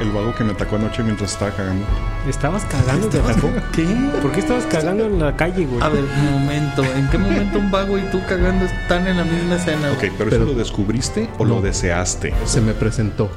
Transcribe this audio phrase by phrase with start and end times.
[0.00, 1.84] El vago que me atacó anoche mientras estaba cagando.
[2.26, 3.08] ¿Estabas cagando?
[3.08, 3.50] ¿Te atacó?
[3.72, 3.84] ¿Qué?
[4.22, 5.82] ¿Por qué estabas cagando en la calle, güey?
[5.82, 6.82] A ver, un momento.
[6.84, 9.92] ¿En qué momento un vago y tú cagando están en la misma escena?
[9.92, 12.32] Ok, pero, Pero- ¿eso lo descubriste o lo deseaste?
[12.46, 13.28] Se me presentó.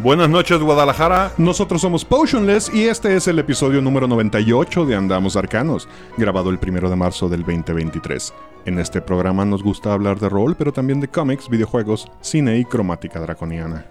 [0.00, 1.32] Buenas noches, Guadalajara.
[1.36, 6.60] Nosotros somos Potionless y este es el episodio número 98 de Andamos Arcanos, grabado el
[6.60, 8.32] primero de marzo del 2023.
[8.66, 12.64] En este programa nos gusta hablar de rol, pero también de cómics, videojuegos, cine y
[12.64, 13.86] cromática draconiana.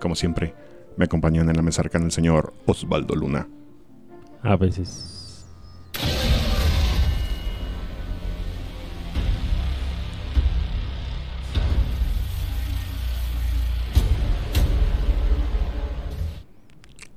[0.00, 0.54] Como siempre,
[0.96, 3.48] me acompañan en la mesa arcana el señor Osvaldo Luna.
[4.42, 5.46] A veces.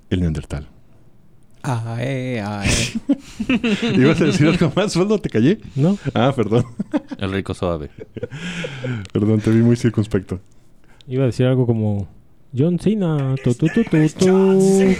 [0.09, 0.67] El Neandertal.
[1.61, 2.69] Ae, ae.
[3.93, 5.19] ¿Ibas a decir algo más, Osvaldo?
[5.19, 5.59] ¿Te callé?
[5.75, 5.97] ¿No?
[6.15, 6.65] Ah, perdón.
[7.17, 7.91] El rico suave.
[9.13, 10.39] Perdón, te vi muy circunspecto.
[11.07, 12.07] Iba a decir algo como.
[12.57, 13.35] John Cena.
[13.43, 14.95] Tu, tu, tu, tu, tu.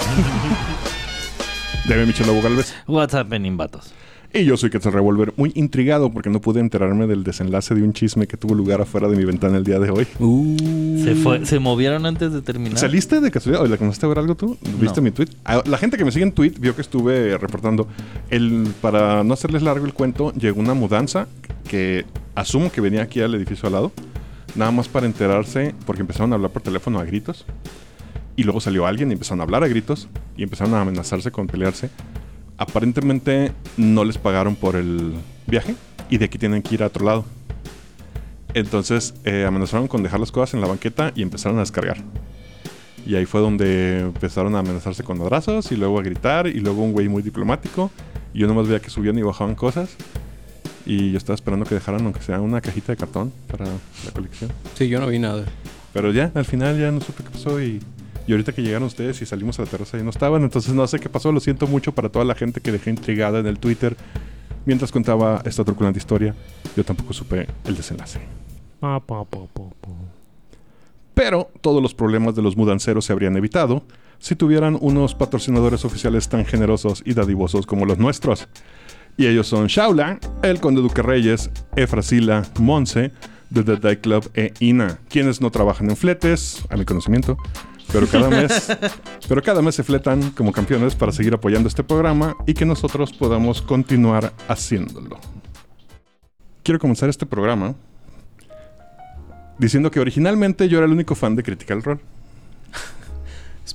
[1.87, 2.73] Debe Michel Lobo Galvez.
[2.87, 3.93] What's happening, vatos?
[4.31, 7.93] Y yo soy Quetzal Revolver, muy intrigado porque no pude enterarme del desenlace de un
[7.93, 10.05] chisme que tuvo lugar afuera de mi ventana el día de hoy.
[11.03, 12.77] Se, fue, se movieron antes de terminar.
[12.77, 13.63] ¿Saliste de casualidad?
[13.63, 14.55] ¿O le comenzaste a ver algo tú?
[14.79, 15.05] ¿Viste No.
[15.05, 15.29] mi tweet?
[15.45, 17.87] Ah, La gente que me sigue en tweet vio que estuve reportando.
[18.29, 21.27] El, para no hacerles largo el cuento, llegó una mudanza
[21.67, 23.91] que asumo que venía aquí al edificio al lado.
[24.55, 27.45] Nada más para enterarse, porque empezaron a hablar por teléfono a gritos.
[28.35, 30.07] Y luego salió alguien y empezaron a hablar a gritos.
[30.37, 31.89] Y empezaron a amenazarse con pelearse.
[32.57, 35.13] Aparentemente no les pagaron por el
[35.47, 35.75] viaje.
[36.09, 37.25] Y de aquí tienen que ir a otro lado.
[38.53, 41.97] Entonces eh, amenazaron con dejar las cosas en la banqueta y empezaron a descargar.
[43.05, 46.83] Y ahí fue donde empezaron a amenazarse con abrazos y luego a gritar y luego
[46.83, 47.91] un güey muy diplomático.
[48.33, 49.95] Y yo nomás veía que subían y bajaban cosas.
[50.89, 54.51] Y yo estaba esperando que dejaran aunque sea una cajita de cartón para la colección.
[54.73, 55.45] Sí, yo no vi nada.
[55.93, 57.79] Pero ya, al final ya no supe qué pasó y,
[58.25, 60.41] y ahorita que llegaron ustedes y salimos a la terraza ya no estaban.
[60.41, 63.37] Entonces no sé qué pasó, lo siento mucho para toda la gente que dejé intrigada
[63.37, 63.95] en el Twitter
[64.65, 66.33] mientras contaba esta truculenta historia.
[66.75, 68.19] Yo tampoco supe el desenlace.
[68.79, 69.89] Pa, pa, pa, pa, pa.
[71.13, 73.83] Pero todos los problemas de los mudanceros se habrían evitado
[74.17, 78.47] si tuvieran unos patrocinadores oficiales tan generosos y dadivosos como los nuestros.
[79.19, 83.11] Y ellos son Shaula, el Conde Duque Reyes, Efrasila, Monse,
[83.53, 87.37] The Dead Day Club e Ina, quienes no trabajan en fletes, a mi conocimiento,
[87.91, 88.77] pero cada mes,
[89.27, 93.11] pero cada mes se fletan como campeones para seguir apoyando este programa y que nosotros
[93.11, 95.19] podamos continuar haciéndolo.
[96.63, 97.75] Quiero comenzar este programa
[99.57, 101.99] diciendo que originalmente yo era el único fan de Critical Role.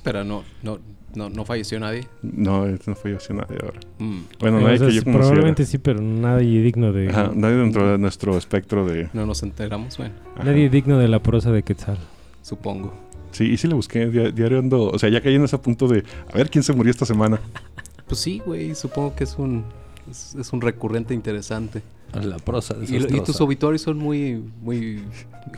[0.05, 0.77] Espera, no, no,
[1.15, 2.07] no, no falleció nadie.
[2.21, 3.79] No, no sino nadie ahora.
[3.97, 4.19] Mm.
[4.39, 5.11] Bueno, O nadie sea, que yo conociera.
[5.27, 7.09] probablemente sí, pero nadie digno de.
[7.09, 9.09] Ajá, nadie dentro de nuestro espectro de...
[9.13, 10.43] No nos enteramos, bueno, ajá.
[10.43, 11.97] Nadie digno de la prosa de Quetzal.
[12.43, 12.93] supongo.
[13.31, 14.83] Sí, y sí le busqué dia- diario ando...
[14.91, 16.03] O sea, ya caí en ese punto de...
[16.31, 17.39] A ver quién se murió esta semana.
[18.07, 19.65] Pues sí, güey, supongo que es un,
[20.09, 21.81] es, es un recurrente interesante.
[22.13, 25.03] La prosa y tus obituarios son muy, muy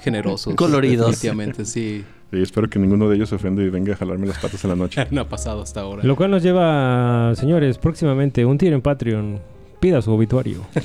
[0.01, 0.55] generosos.
[0.55, 1.07] Coloridos.
[1.11, 2.03] Definitivamente, sí.
[2.31, 4.69] Y espero que ninguno de ellos se ofenda y venga a jalarme las patas en
[4.71, 5.07] la noche.
[5.11, 6.03] No ha pasado hasta ahora.
[6.03, 9.39] Lo cual nos lleva, señores, próximamente un tiro en Patreon.
[9.79, 10.61] Pida su obituario.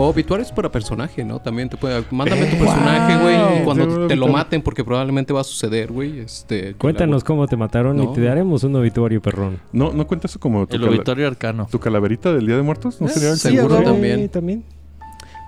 [0.00, 1.40] O obituarios para personaje, ¿no?
[1.40, 2.04] También te puede...
[2.10, 3.64] Mándame tu personaje, güey.
[3.64, 6.20] Cuando Sí, te lo maten, porque probablemente va a suceder, güey.
[6.20, 9.58] Este, Cuéntanos cómo te mataron y te daremos un obituario perrón.
[9.72, 11.66] No, no cuenta eso como tu, El obituario arcano.
[11.70, 13.00] tu calaverita del Día de Muertos.
[13.00, 13.84] ¿No Eh, sería seguro algo así?
[13.92, 14.20] también.
[14.22, 14.64] Sí, también.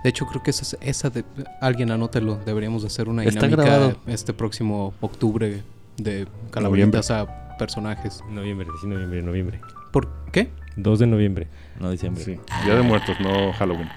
[0.02, 1.24] De hecho, creo que esa, es- esa de...
[1.60, 2.36] Alguien anótelo.
[2.44, 3.96] Deberíamos de hacer una Está dinámica grabado.
[4.06, 5.62] este próximo octubre
[5.98, 8.22] de calaveritas a personajes.
[8.30, 9.60] Noviembre, sí, noviembre, noviembre.
[9.92, 10.50] ¿Por qué?
[10.76, 11.48] 2 de noviembre.
[11.78, 12.24] No diciembre.
[12.24, 13.88] Sí, Día de Muertos, no Halloween.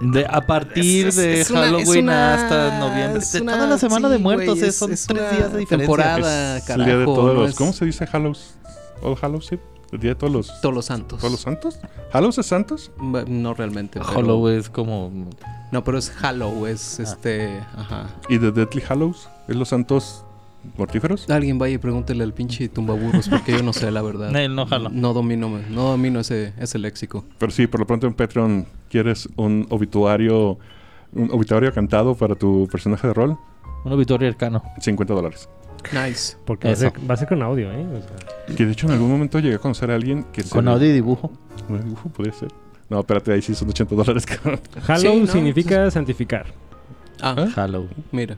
[0.00, 3.22] De, a partir Es- de es Halloween una- hasta noviembre.
[3.40, 5.76] una- toda la semana sí, de muertos, es- son es tres una días de diferencia.
[5.78, 6.56] temporada.
[6.58, 7.54] es el día de carajo, todos no los...
[7.56, 8.54] ¿Cómo se dice Hallows?
[9.02, 9.58] All Hallows, sí.
[9.92, 10.60] El día de todos los...
[10.60, 11.18] Todos los santos.
[11.18, 11.80] ¿Todos los santos?
[12.12, 12.90] ¿Hallows es santos?
[13.26, 14.00] No realmente.
[14.00, 15.10] pero- Halloween es como.
[15.72, 16.70] No, pero es Hallow, Ah.
[16.70, 17.58] es este.
[17.76, 18.06] Ajá.
[18.28, 19.28] ¿Y The Deadly Hallows?
[19.48, 20.24] ¿Es los santos
[20.76, 21.28] mortíferos?
[21.30, 24.30] Alguien vaya y pregúntele al pinche tumbaburros, porque yo no sé la verdad.
[24.32, 24.90] No, no jalo.
[24.90, 27.24] No domino, no domino ese, ese léxico.
[27.38, 30.58] Pero sí, por lo pronto en Patreon quieres un obituario
[31.14, 33.38] un obituario cantado para tu personaje de rol,
[33.86, 34.62] Un obituario arcano.
[34.80, 35.48] 50 dólares.
[35.92, 36.36] Nice.
[36.44, 37.86] Porque va a, ser, va a ser con audio, ¿eh?
[37.86, 38.00] O
[38.48, 40.68] sea, Que de hecho en algún momento llegué a conocer a alguien que se- Con
[40.68, 41.30] audio y dibujo.
[41.68, 42.48] Bueno, dibujo podría ser.
[42.88, 44.24] No, espérate, ahí sí son 80 dólares.
[44.86, 46.46] Hallow Sí, no, significa santificar.
[47.20, 47.48] Ah, ¿Ah?
[47.54, 47.90] Halloween.
[48.12, 48.36] mira.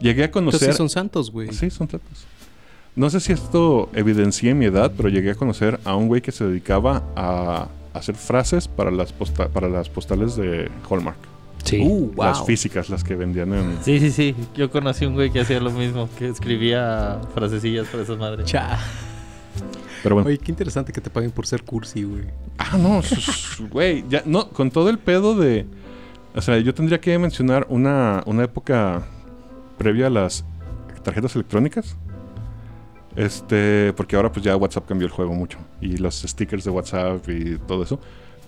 [0.00, 0.72] Llegué a Entonces conocer...
[0.72, 1.52] sí son santos, güey.
[1.52, 2.26] Sí, son tacos.
[2.96, 6.32] No sé si esto evidencia mi edad, pero llegué a conocer a un güey que
[6.32, 11.18] se dedicaba a hacer frases para las, posta- para las postales de Hallmark.
[11.64, 11.80] Sí.
[11.80, 12.26] Uh, wow.
[12.26, 13.78] Las físicas, las que vendían en...
[13.82, 14.36] Sí, sí, sí.
[14.54, 18.46] Yo conocí un güey que hacía lo mismo, que escribía frasecillas para esas madres.
[18.46, 18.78] Cha.
[20.02, 20.28] Pero bueno.
[20.28, 22.24] Oye, qué interesante que te paguen por ser cursi, güey.
[22.58, 23.00] Ah, no,
[23.70, 25.64] güey, ya, no, con todo el pedo de...
[26.34, 29.02] O sea, yo tendría que mencionar una, una época
[29.78, 30.44] previa a las
[31.02, 31.96] tarjetas electrónicas.
[33.16, 35.58] Este, porque ahora pues ya WhatsApp cambió el juego mucho.
[35.80, 38.00] Y los stickers de WhatsApp y todo eso.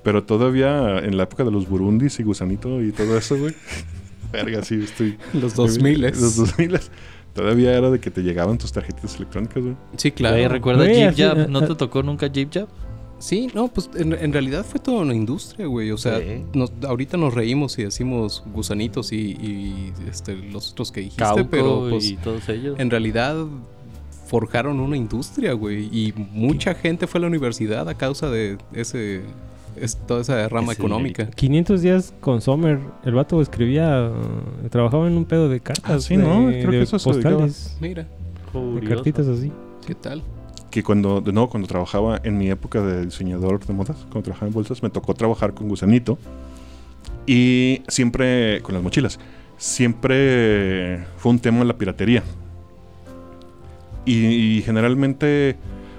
[0.07, 3.55] Pero todavía en la época de los burundis y gusanito y todo eso, güey.
[4.33, 5.19] Verga, sí, estoy...
[5.33, 6.79] Los 2000 Los 2000
[7.35, 9.75] Todavía era de que te llegaban tus tarjetitas electrónicas, güey.
[9.97, 10.37] Sí, claro.
[10.37, 11.49] Güey, ¿Recuerda Güey, Jeep así- Jab?
[11.51, 11.77] ¿No ah, te ah.
[11.77, 12.69] tocó nunca Jeep Jab?
[13.19, 15.91] Sí, no, pues en, en realidad fue toda una industria, güey.
[15.91, 16.45] O sea, Sí.
[16.55, 21.49] nos- ahorita nos reímos y decimos gusanitos y, y, este, los otros que dijiste, Cauco
[21.51, 22.79] pero pues y todos ellos.
[22.79, 23.45] en realidad
[24.29, 25.87] forjaron una industria, güey.
[25.87, 29.23] Y mucha gente fue a la universidad a causa de ese,
[29.81, 31.27] es- toda esa rama Ese económica.
[31.31, 32.79] 500 días con Sommer.
[33.05, 34.11] El vato escribía,
[34.71, 35.91] trabajaba en un pedo de cartas.
[35.91, 36.47] Ah, sí, de- ¿no?
[36.49, 37.77] Creo que eso postales.
[37.81, 38.07] Mira,
[38.81, 39.53] De cartitas así.
[39.87, 40.23] ¿qué tal?
[40.71, 44.49] que cuando, de nuevo, cuando trabajaba en mi época de diseñador de modas, cuando trabajaba
[44.49, 46.19] en bolsas, me tocó trabajar con Gusanito.
[47.27, 49.19] Y siempre, con las mochilas,
[49.57, 52.23] siempre fue un tema la piratería.
[54.05, 54.27] Y,
[54.59, 55.57] y generalmente,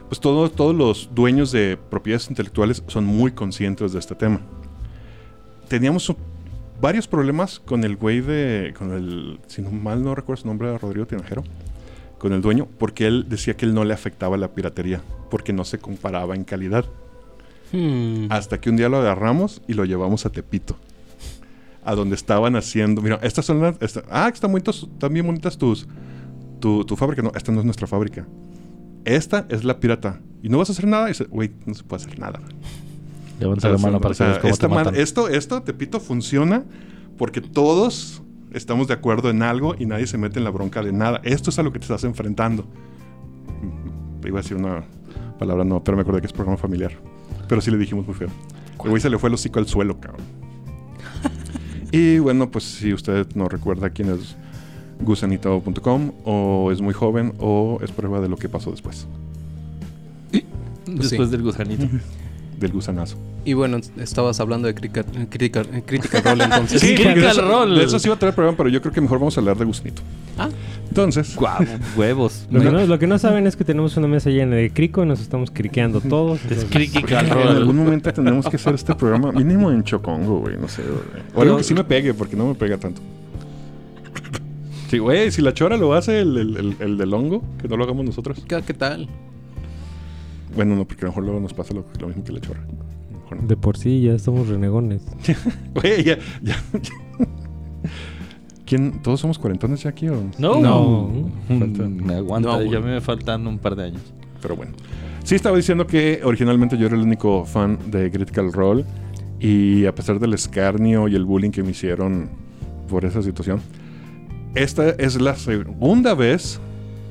[0.10, 4.42] pues todo- todos los dueños de propiedades intelectuales son muy conscientes de este tema.
[5.68, 6.14] Teníamos
[6.82, 10.78] varios problemas con el güey de, con el, si no mal no recuerdo su nombre,
[10.78, 11.44] Rodrigo Tinajero
[12.18, 15.64] con el dueño porque él decía que él no le afectaba la piratería porque no
[15.66, 16.86] se comparaba en calidad.
[17.74, 18.28] Hmm.
[18.32, 20.78] Hasta que un día lo agarramos y lo llevamos a Tepito.
[21.84, 23.02] A donde estaban haciendo.
[23.02, 23.76] Mira, estas son las.
[23.82, 25.86] esta- ah, están, bonitos, están bien bonitas tus.
[26.60, 27.22] Tu, tu fábrica.
[27.22, 28.26] No, esta no es nuestra fábrica.
[29.08, 30.20] Esta es la pirata.
[30.44, 31.06] Y no vas a hacer nada.
[31.06, 32.40] Y dice, güey, no se puede hacer nada.
[33.40, 34.96] Levanta O la sea, mano o para sea, que cómo esta te ma- matan.
[34.96, 36.64] esto, esto, Tepito, funciona
[37.18, 38.22] porque todos
[38.52, 41.22] estamos de acuerdo en algo y nadie se mete en la bronca de nada.
[41.24, 42.64] Esto es a lo que te estás enfrentando.
[43.62, 44.84] Mm, Iba a decir una
[45.40, 46.92] palabra, no, pero me acordé que es programa familiar.
[47.48, 48.30] Pero sí le dijimos muy feo.
[48.84, 50.22] El güey se le fue el hocico al suelo, cabrón.
[51.92, 54.36] y bueno, pues si usted no recuerda quién es
[55.02, 59.08] gusanito.com, o es muy joven, o es prueba de lo que pasó después,
[60.86, 61.32] Después Sí.
[61.32, 61.88] del gusanito.
[62.60, 63.18] del gusanazo.
[63.46, 66.82] Y bueno, estabas hablando de crítica, crítica, crítica rol entonces.
[66.82, 67.78] Sí, Critical eso, Role.
[67.80, 69.58] de eso sí iba a traer programa, pero yo creo que mejor vamos a hablar
[69.58, 70.02] de gusanito.
[70.40, 70.50] Ah.
[70.90, 71.64] Entonces, Guau,
[71.96, 72.48] huevos.
[72.52, 75.04] Lo que, no, lo que no saben es que tenemos una mesa llena de crico
[75.04, 76.40] y nos estamos criqueando todos.
[76.50, 77.50] Es Critical En Role.
[77.52, 80.82] algún momento tenemos que hacer este programa mínimo en Chocongo, güey, no sé.
[80.82, 81.24] güey.
[81.36, 83.02] O algo que sí me pegue, porque no me pega tanto.
[84.90, 87.76] Sí, güey, si la chora lo hace el, el, el- el del hongo, que no
[87.78, 88.44] lo hagamos nosotros.
[88.48, 89.08] ¿Qué, qué tal?
[90.56, 92.66] Bueno, no, porque a lo mejor luego nos pasa lo, lo mismo que la chora.
[93.32, 93.46] No.
[93.48, 95.02] De por sí ya somos renegones.
[95.76, 96.56] Güey, ya, ya.
[98.66, 99.02] ¿Quién?
[99.02, 100.24] ¿Todos somos cuarentones ya aquí o...?
[100.38, 100.60] No.
[100.60, 101.08] No.
[101.48, 104.02] Mm, Me aguanta, No, ya me faltan un par de años.
[104.42, 104.74] Pero bueno.
[105.24, 108.84] Sí estaba diciendo que originalmente yo era el único fan de Critical Role.
[109.40, 112.30] Y a pesar del escarnio y el bullying que me hicieron
[112.90, 113.60] por esa situación,
[114.56, 116.60] esta es la segunda vez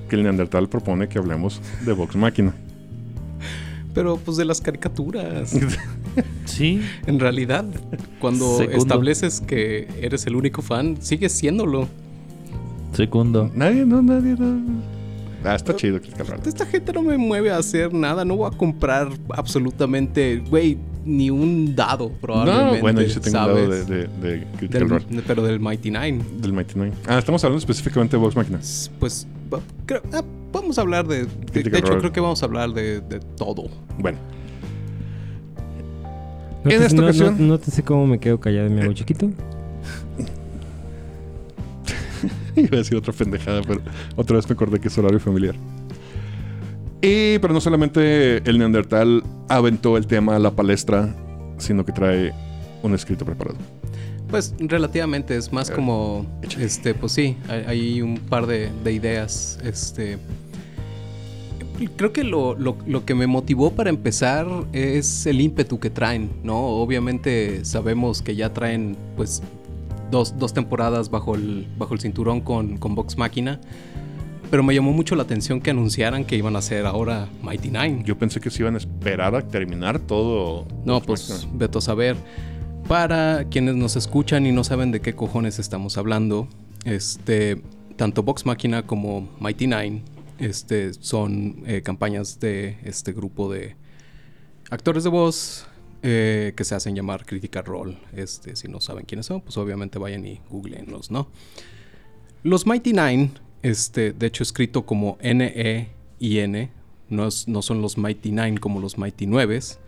[0.09, 2.55] que el Neandertal propone que hablemos de Vox Máquina.
[3.95, 5.55] Pero pues de las caricaturas.
[6.47, 6.81] Sí.
[7.07, 7.67] En realidad,
[8.21, 8.79] cuando Segundo.
[8.79, 11.89] estableces que eres el único fan, sigues siéndolo.
[12.93, 13.51] Segundo.
[13.55, 14.81] nadie, no, nadie, no.
[15.45, 16.43] Ah, está chido Critical Role.
[16.47, 18.25] Esta gente no me mueve a hacer nada.
[18.25, 22.75] No voy a comprar absolutamente, güey, ni un dado probablemente.
[22.77, 23.89] No, bueno, yo sí tengo un lado de, ¿sabes?
[23.89, 23.97] de,
[24.29, 25.23] de Critical Del- Role.
[25.27, 26.23] pero del Mighty Nine.
[26.41, 26.93] Del Mighty Nine.
[27.07, 28.59] Ah, estamos hablando específicamente de Vox Máquina.
[28.59, 29.27] S- Pues
[29.87, 30.23] creo- ah,
[30.53, 31.27] vamos a hablar de...
[31.53, 32.01] De, hecho, Role.
[32.01, 33.69] creo que vamos a hablar de, de todo.
[33.99, 34.19] Bueno,
[36.65, 38.83] No En te- esta no- ocasión- No, te sé cómo me quedo callado y me
[38.83, 39.31] hago chiquito.
[42.57, 43.81] Iba a decir otra pendejada, pero
[44.17, 45.55] otra vez me acordé que es horario familiar.
[47.03, 51.15] Y, pero no solamente el Neandertal aventó el tema a la palestra,
[51.59, 52.33] sino que trae
[52.83, 53.59] un escrito preparado.
[54.31, 56.27] Pues relativamente es más como,
[56.59, 60.19] este, pues sí, hay, hay un par de, de ideas, este.
[61.97, 66.31] Creo que lo, lo- lo que me motivó para empezar es el ímpetu que traen,
[66.43, 66.59] ¿no?
[66.59, 69.43] Obviamente sabemos que ya traen, pues,
[70.11, 73.61] dos, dos temporadas bajo el, bajo el cinturón con, con Vox Máquina.
[74.51, 78.03] Pero me llamó mucho la atención que anunciaran que iban a hacer ahora Mighty Nine.
[78.05, 80.67] Yo pensé que se iban a esperar a terminar todo.
[80.85, 82.17] No, pues veto a saber.
[82.87, 86.47] Para quienes nos escuchan y no saben de qué cojones estamos hablando,
[86.85, 87.61] este,
[87.97, 90.03] tanto Vox Máquina como Mighty Nine
[90.39, 93.75] este, son eh, campañas de este grupo de
[94.71, 95.67] actores de voz
[96.03, 97.99] eh, que se hacen llamar Critical Role.
[98.13, 101.29] Este, si no saben quiénes son, pues obviamente vayan y googleenlos, ¿no?
[102.45, 103.31] Los Mighty Nine
[103.67, 106.71] este, de hecho, escrito como N-E-I-N.
[107.09, 109.81] No, no son los Mighty Nine como los Mighty Nueves.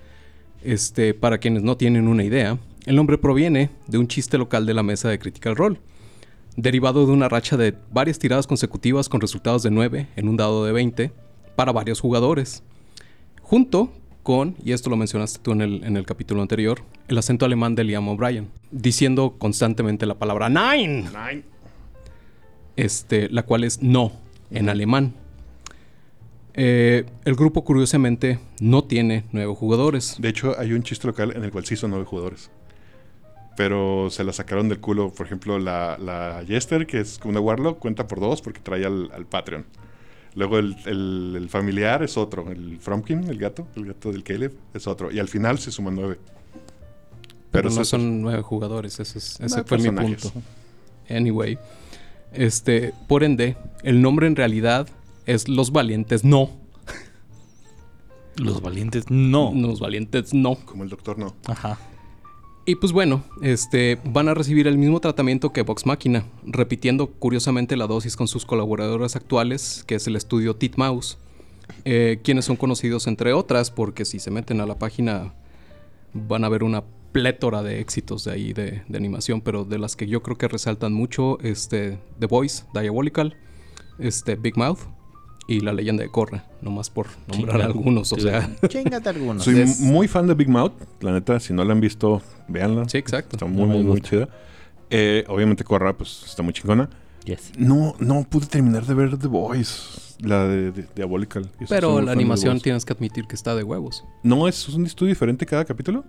[0.65, 4.75] Este, para quienes no tienen una idea, el nombre proviene de un chiste local de
[4.75, 5.79] la mesa de Critical Role,
[6.57, 10.65] derivado de una racha de varias tiradas consecutivas con resultados de 9 en un dado
[10.65, 11.13] de 20
[11.55, 12.65] para varios jugadores.
[13.43, 13.93] Junto
[14.25, 18.09] con, y esto lo mencionaste tú en el, capítulo anterior, el acento alemán de Liam
[18.09, 20.49] O'Brien, diciendo constantemente la palabra.
[20.49, 21.05] Nine.
[22.79, 24.13] Este, la cual es no
[24.51, 25.13] en alemán.
[26.55, 30.17] Eh, el grupo, curiosamente, no tiene nueve jugadores.
[30.19, 32.51] De hecho, hay un chiste local en el cual sí son nueve jugadores.
[33.57, 35.13] Pero se la sacaron del culo.
[35.13, 39.11] Por ejemplo, la, la Jester, que es una Warlock, cuenta por dos porque trae al,
[39.13, 39.65] al Patreon.
[40.35, 42.51] Luego el, el- el familiar es otro.
[42.53, 45.11] El Fromkin, el gato, el gato del Caleb, es otro.
[45.11, 46.19] Y al final se suman nueve.
[47.51, 49.01] Pero, no son nueve jugadores.
[49.01, 50.33] Ese, es- ese No, fue mi punto.
[51.11, 51.59] Anyway.
[52.33, 54.89] Este, por ende, el nombre en realidad
[55.27, 56.51] es Los Valientes No.
[58.37, 59.53] Los valientes, no.
[59.55, 60.55] Los Valientes No.
[60.55, 61.35] Como el doctor no.
[61.47, 61.79] Ajá.
[62.67, 67.79] Y pues bueno, este, van a recibir el mismo tratamiento que Vox Máquina, repitiendo curiosamente
[67.79, 71.17] la dosis con sus colaboradores actuales, que es el estudio Titmouse,
[71.87, 75.33] eh, quienes son conocidos entre otras, porque si se meten a la página
[76.13, 79.97] van a ver una plétora de éxitos de ahí de, de animación, pero de las
[79.97, 83.37] que yo creo que resaltan mucho, este, The Voice, Diabolical,
[83.99, 84.81] este, Big Mouth
[85.49, 88.55] y La Leyenda de Korra, nomás por nombrar algunos, o sea...
[88.69, 89.43] Chingate algunos.
[89.45, 90.73] Soy es- muy fan de Big Mouth.
[91.01, 92.87] La neta, si no la han visto, véanla.
[92.89, 93.37] Sí, exacto.
[93.37, 94.29] Está muy, muy, muy chida.
[94.91, 96.91] Eh, obviamente, Corra, pues está muy chingona.
[97.25, 97.53] Yes.
[97.59, 101.51] No, no pude terminar de ver The Voice, la de, de- Diabolical.
[101.59, 104.05] Eso Pero la animación tienes que admitir que está de huevos.
[104.23, 106.05] ¿No es un estudio diferente cada capítulo?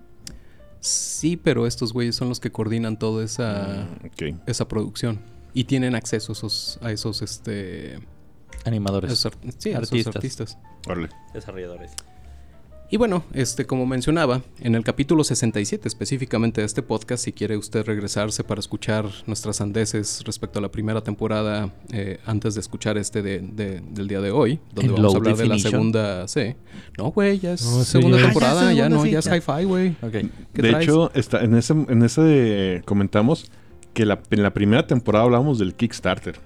[0.79, 3.87] Sí, pero estos güeyes son los que coordinan toda esa,
[4.21, 5.19] Mm, esa producción.
[5.53, 7.99] Y tienen acceso a esos, a esos, este,
[8.65, 9.11] Animadores.
[9.11, 10.15] esos sí, a esos Artistas.
[10.15, 10.57] artistas.
[11.33, 11.91] Desarrolladores.
[12.91, 17.55] Y bueno, este, como mencionaba, en el capítulo 67 específicamente de este podcast, si quiere
[17.55, 22.97] usted regresarse para escuchar nuestras sandeces respecto a la primera temporada, eh, antes de escuchar
[22.97, 26.27] este de, de- del día de hoy, donde ¿En vamos a hablar de la segunda,
[26.27, 26.55] sí.
[26.97, 29.27] No, güey, ya es No, sí, segunda ya temporada, Ah, ya no, sí, ya es
[29.27, 29.89] hi-fi, güey.
[30.01, 30.11] Ok.
[30.11, 30.83] ¿Qué de traes?
[30.85, 33.51] hecho, está, en ese, en ese de- comentamos
[33.93, 36.39] que la, en la primera temporada hablábamos del Kickstarter.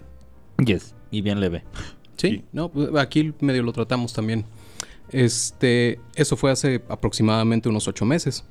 [0.57, 0.93] Yes.
[1.09, 1.63] Y bien leve.
[2.17, 2.43] Sí, Sí.
[2.51, 4.43] no, pues, aquí medio lo tratamos también.
[5.09, 8.43] Este, eso fue hace aproximadamente unos ocho meses.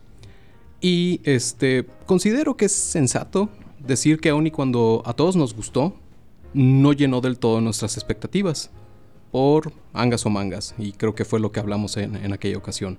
[0.80, 5.94] Y este, considero que es sensato decir que aun y cuando a todos nos gustó,
[6.54, 8.70] no llenó del todo nuestras expectativas.
[9.30, 10.74] Por angas o mangas.
[10.78, 12.98] Y creo que fue lo que hablamos en, aquella ocasión.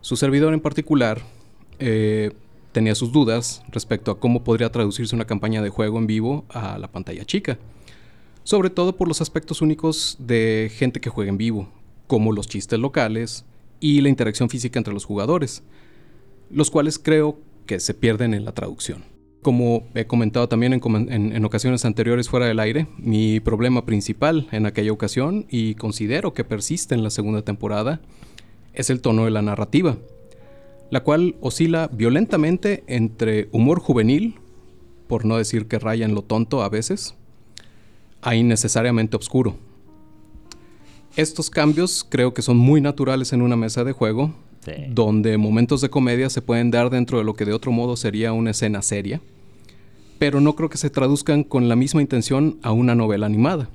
[0.00, 1.22] Su servidor en particular
[1.78, 2.32] eh,
[2.72, 6.78] tenía sus dudas respecto a cómo podría traducirse una campaña de juego en vivo a
[6.78, 7.58] la pantalla chica
[8.48, 11.68] sobre todo por los aspectos únicos de gente que juega en vivo,
[12.08, 13.44] como los chistes locales
[13.78, 15.62] y la interacción física entre los jugadores,
[16.50, 19.04] los cuales creo que se pierden en la traducción.
[19.42, 24.90] Como he comentado también en, ocasiones anteriores fuera del aire, mi problema principal en aquella
[24.90, 28.00] ocasión, y considero que persiste en la segunda temporada,
[28.72, 29.96] es el tono de la narrativa,
[30.90, 34.36] la cual oscila violentamente entre humor juvenil,
[35.06, 37.14] por no decir que raya en lo tonto a veces,
[38.22, 39.56] a innecesariamente oscuro.
[41.18, 44.32] Estos cambios creo que son muy naturales en una mesa de juego,
[44.64, 44.72] Sí.
[44.90, 48.32] donde momentos de comedia se pueden dar dentro de lo que de otro modo sería
[48.32, 49.20] una escena seria,
[50.20, 53.68] pero no creo que se traduzcan con la misma intención a una novela animada.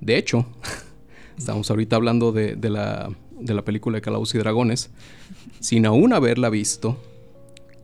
[0.00, 0.46] De hecho,
[1.36, 3.10] estamos ahorita hablando de, de la,
[3.40, 4.90] de la película de Calabozos y Dragones,
[5.58, 6.96] sin aún haberla visto,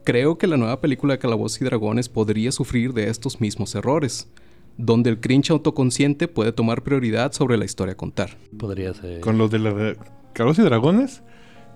[0.05, 4.29] creo que la nueva película de Calabozos y Dragones podría sufrir de estos mismos errores,
[4.79, 8.37] donde el cringe autoconsciente puede tomar prioridad sobre la historia a contar.
[8.59, 9.21] Podría ser.
[9.21, 9.97] Con los de la de
[10.33, 11.23] Carlos y Dragones,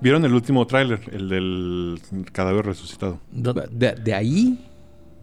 [0.00, 2.00] vieron el último tráiler, el del
[2.33, 3.19] cadáver resucitado.
[3.33, 4.59] Do- De, de ahí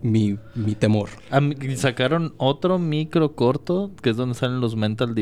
[0.01, 1.09] mi, mi temor.
[1.31, 5.15] A mí- sacaron otro micro corto que es donde salen los mental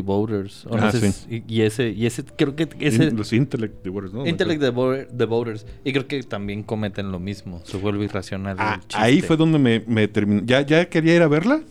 [0.77, 1.43] no Ah, sé sí.
[1.47, 4.27] y, y ese, y ese creo que ese In- los Intellect Devourers, ¿no?
[4.27, 5.65] Intellect Devo- Devoters.
[5.85, 7.61] Y creo que también cometen lo mismo.
[7.63, 8.57] Se vuelve irracional.
[8.59, 8.97] Ah, el chiste.
[8.97, 10.41] ahí fue donde me, me terminó.
[10.45, 11.61] Ya, ya quería ir a verla.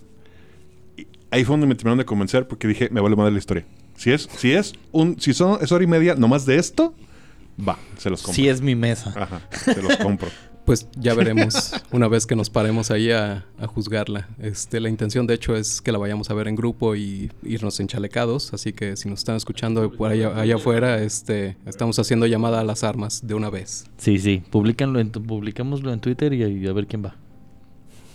[1.35, 3.65] Ahí fue donde me terminaron de convencer porque dije, me vale madre la historia.
[3.97, 6.95] Si es, si es un, si son, es hora y media nomás de esto,
[7.67, 8.35] va, se los compro.
[8.35, 9.13] Sí es mi mesa.
[9.17, 10.29] Ajá, se los compro.
[10.65, 14.31] Pues ya veremos una vez que nos paremos ahí a, a juzgarla.
[14.39, 17.81] Este, la intención de hecho es que la vayamos a ver en grupo y irnos
[17.81, 18.55] enchalecados.
[18.55, 22.65] Así que si nos están escuchando por allá, allá afuera, este, estamos haciendo llamada a
[22.65, 23.85] las armas de una vez.
[23.99, 24.43] Sí, sí.
[24.51, 27.15] Publícanlo en, tu- publicémoslo en Twitter y, y a ver quién va.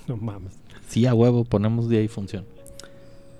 [0.07, 0.53] No mames.
[0.87, 1.45] Sí, a huevo.
[1.45, 2.45] Ponemos día y función.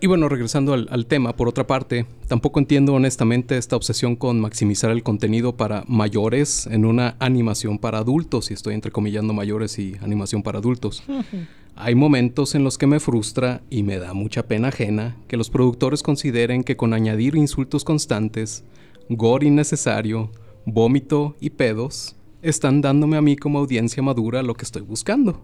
[0.01, 4.39] Y bueno, regresando al, al tema, por otra parte, tampoco entiendo honestamente esta obsesión con
[4.39, 9.98] maximizar el contenido para mayores en una animación para adultos, y estoy entrecomillando mayores y
[10.01, 11.03] animación para adultos.
[11.75, 15.50] Hay momentos en los que me frustra y me da mucha pena ajena que los
[15.50, 18.63] productores consideren que con añadir insultos constantes,
[19.10, 20.32] gore innecesario,
[20.65, 25.41] vómito y pedos, están dándome a mí como audiencia madura lo que estoy buscando.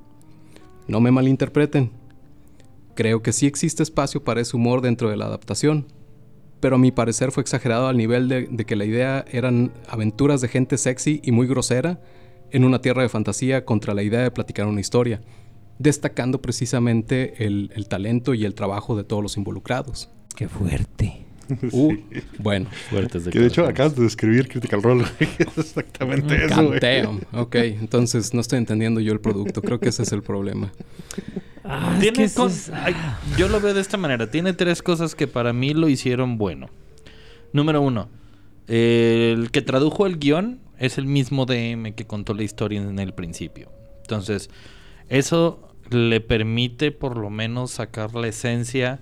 [0.88, 2.05] No me malinterpreten.
[2.96, 5.86] Creo que sí existe espacio para ese humor dentro de la adaptación,
[6.60, 10.48] pero a mi parecer fue exagerado al nivel de, que la idea eran aventuras de
[10.48, 12.02] gente sexy y muy grosera
[12.52, 15.22] en una tierra de fantasía contra la idea de platicar una historia,
[15.78, 20.10] destacando precisamente el talento y el trabajo de todos los involucrados.
[20.36, 21.26] Qué fuerte.
[21.72, 21.94] Uh,
[22.40, 25.06] bueno, Fuertes de Que de hecho acabas de describir Critical Role.
[25.20, 26.80] Es exactamente eso, güey.
[26.80, 27.22] damn.
[27.34, 29.62] Ok, entonces no estoy entendiendo yo el producto.
[29.62, 30.72] Creo que ese es el problema.
[31.64, 32.96] Ah, es Tiene que es- cos- ay,
[33.38, 34.30] yo lo veo de esta manera.
[34.30, 36.70] Tiene tres cosas que para mí lo hicieron bueno.
[37.54, 38.10] Número uno,
[38.68, 43.14] el que tradujo el guion es el mismo DM que contó la historia en el
[43.14, 43.72] principio.
[44.02, 44.50] Entonces,
[45.10, 49.00] eso le permite por lo menos sacar la esencia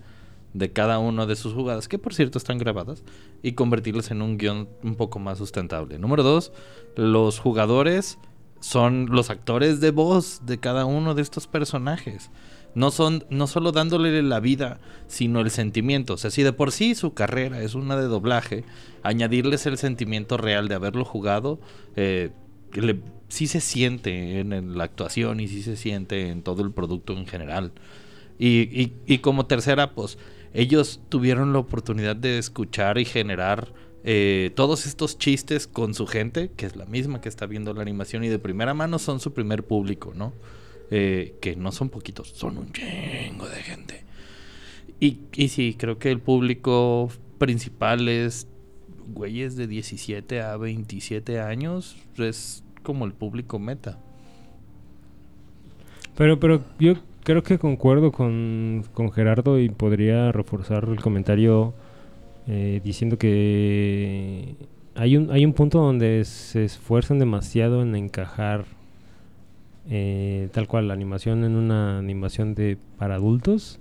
[0.53, 3.03] de cada una de sus jugadas, que por cierto están grabadas,
[3.41, 5.97] y convertirlas en un guion un poco más sustentable.
[5.99, 6.51] Número dos,
[6.95, 8.17] los jugadores
[8.59, 12.29] son los actores de voz de cada uno de estos personajes.
[12.75, 16.13] No son, no solo dándole la vida, sino el sentimiento.
[16.13, 18.63] O sea, si de por sí su carrera es una de doblaje,
[19.03, 21.59] añadirles el sentimiento real de haberlo jugado,
[21.95, 22.31] eh,
[22.73, 27.13] le- sí se siente en, la actuación y sí se siente en todo el producto
[27.13, 27.73] en general.
[28.39, 30.17] Y, y- y como tercera, pues
[30.53, 36.51] ellos tuvieron la oportunidad de escuchar y generar eh, todos estos chistes con su gente,
[36.55, 39.33] que es la misma que está viendo la animación y de primera mano son su
[39.33, 40.33] primer público, ¿no?
[40.91, 44.03] Eh, que no son poquitos, son un chingo de gente.
[44.99, 48.47] Y, y sí, creo que el público principal es
[49.07, 53.99] güeyes de 17 a 27 años, es como el público meta.
[56.15, 61.73] Pero, pero yo creo que concuerdo con, con Gerardo y podría reforzar el comentario
[62.47, 64.55] eh, diciendo que
[64.95, 68.65] hay un, hay un punto donde se esfuerzan demasiado en encajar
[69.89, 73.79] eh, tal cual la animación en una animación de para adultos,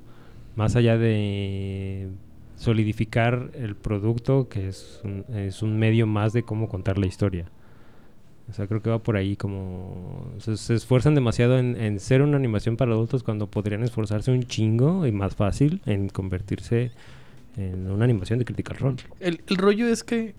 [0.57, 2.09] más allá de
[2.57, 7.47] solidificar el producto, que es un, es un medio más de cómo contar la historia.
[8.51, 10.33] O sea, creo que va por ahí como...
[10.39, 15.07] Se, esfuerzan demasiado en, en ser una animación para adultos cuando podrían esforzarse un chingo
[15.07, 16.93] y más fácil en convertirse
[17.57, 18.97] en una animación de Critical Role.
[19.21, 20.35] El, el rollo es que.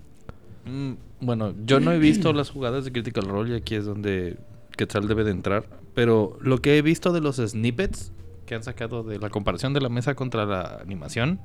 [0.66, 4.36] mm, bueno, yo no he visto las jugadas de Critical Role y aquí es donde
[4.76, 5.66] Quetzal debe de entrar.
[5.94, 8.12] Pero lo que he visto de los snippets
[8.46, 11.40] que han sacado de la comparación de la mesa contra la animación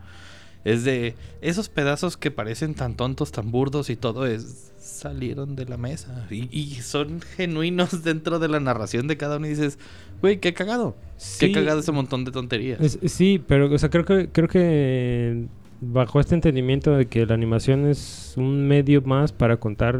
[0.66, 5.66] es de esos pedazos que parecen tan tontos, tan burdos y todo es salieron de
[5.66, 9.78] la mesa y, y son genuinos dentro de la narración de cada uno y dices,
[10.22, 10.96] güey, qué cagado,
[11.40, 12.82] qué cagado ese montón de tonterías.
[12.82, 15.46] Es- sí, pero o sea, creo que creo que
[15.82, 20.00] bajo este entendimiento de que la animación es un medio más para contar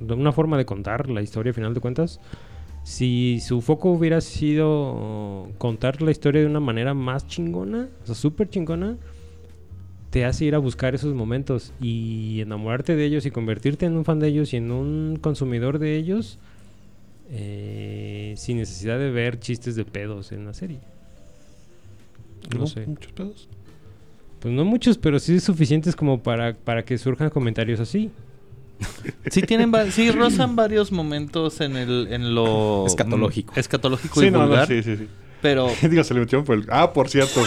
[0.00, 2.20] una forma de contar la historia a final de cuentas.
[2.82, 8.14] Si su foco hubiera sido contar la historia de una manera más chingona, o sea,
[8.14, 8.96] súper chingona,
[10.14, 14.04] te hace ir a buscar esos momentos y enamorarte de ellos y convertirte en un
[14.04, 16.38] fan de ellos y en un consumidor de ellos
[17.32, 20.78] eh, sin necesidad de ver chistes de pedos en la serie.
[22.52, 22.66] No ¿No?
[22.68, 22.86] sé.
[22.86, 23.48] Muchos pedos.
[24.38, 28.10] Pues no muchos, pero sí suficientes como para, para que surjan comentarios así.
[29.32, 33.52] Sí, tienen va- sí rozan varios momentos en el en lo Escatológico.
[33.56, 35.08] escatológico Sí, y no, no, vulgar, sí, sí, sí.
[35.42, 36.66] pero Digo, se le metieron por el...
[36.70, 37.40] Ah, por cierto.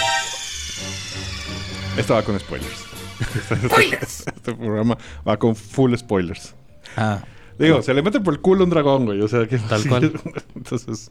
[1.98, 2.86] Esto va con spoilers.
[3.20, 4.96] Este, este programa
[5.28, 6.54] va con full spoilers.
[6.96, 7.24] ah,
[7.58, 9.20] Digo, se le mete por el culo un dragón, güey.
[9.22, 9.58] O sea, que...
[9.58, 10.12] Tal cual.
[10.56, 11.10] Entonces...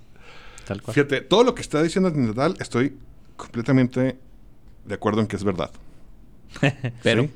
[0.65, 0.95] Tal cual.
[0.95, 2.97] Fíjate, todo lo que está diciendo Natal estoy
[3.37, 4.17] completamente
[4.85, 5.71] de acuerdo en que es verdad.
[7.03, 7.31] Pero, Sí.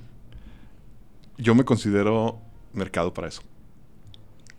[1.39, 2.39] Yo me considero
[2.75, 3.43] mercado para eso.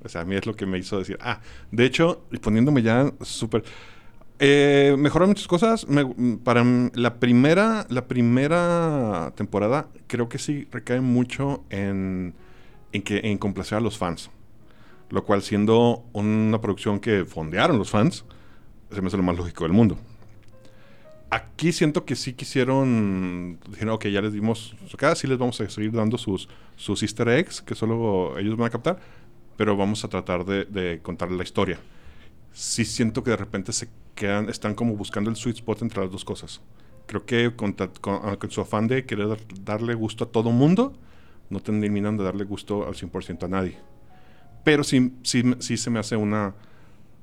[0.04, 2.82] O sea, a mí es lo que me hizo decir, ah, de hecho, y poniéndome
[2.82, 3.63] ya súper...
[4.43, 5.86] Eh, mejoró muchas cosas.
[6.43, 12.34] Para la primera, la primera temporada, creo que sí recae mucho en,
[12.91, 14.32] en complacer a los fans.
[15.12, 18.25] Lo cual, siendo una producción que fondearon los fans,
[18.91, 19.99] se me hace lo más lógico del mundo.
[21.30, 23.60] Aquí siento que sí quisieron.
[23.69, 24.75] Dijeron, ok, ya les dimos.
[24.91, 28.65] Acá sí les vamos a seguir dando sus, sus easter eggs, que solo ellos van
[28.65, 28.97] a captar.
[29.56, 31.77] Pero vamos a tratar de, de contar la historia.
[32.54, 34.50] Sí siento que de repente se quedan.
[34.50, 36.62] Están como buscando el sweet spot entre las dos cosas.
[37.08, 40.52] Creo que con, con- ah, con su afán de querer dar- darle gusto a todo
[40.52, 40.94] mundo,
[41.50, 43.78] no terminan de darle gusto al 100% a nadie.
[44.64, 46.54] Pero sí, sí, sí se me hace una,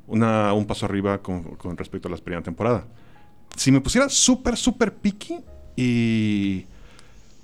[0.07, 2.87] una, un paso arriba con, con respecto a la primera temporada
[3.57, 5.41] si me pusiera súper, súper picky
[5.77, 6.65] y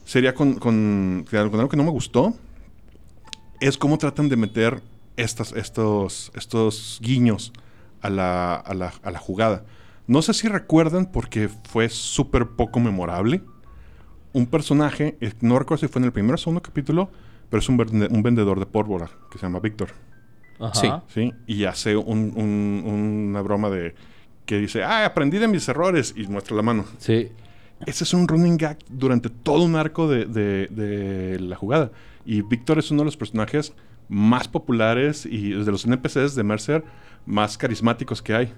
[0.04, 2.34] sería con, con, con algo que no me gustó,
[3.60, 4.82] es cómo tratan de meter
[5.16, 7.52] estas, estos, estos guiños
[8.04, 9.64] a la, a, la, a la jugada.
[10.06, 13.42] No sé si recuerdan porque fue súper poco memorable.
[14.32, 17.10] Un personaje, eh, no recuerdo si fue en el primer o segundo capítulo,
[17.48, 19.88] pero es un, vende- un vendedor de pólvora que se llama Víctor.
[20.60, 21.02] Ajá.
[21.08, 21.30] Sí.
[21.30, 21.32] ¿sí?
[21.46, 22.82] Y hace un- un-
[23.30, 23.94] una broma de
[24.46, 26.84] que dice, ah, aprendí de mis errores y muestra la mano.
[26.98, 27.30] Sí.
[27.86, 31.90] Ese es un running gag durante todo un arco de, de- de la jugada.
[32.26, 33.72] Y Víctor es uno de los personajes
[34.08, 36.84] más populares y de los NPCs de Mercer
[37.26, 38.52] más carismáticos que hay.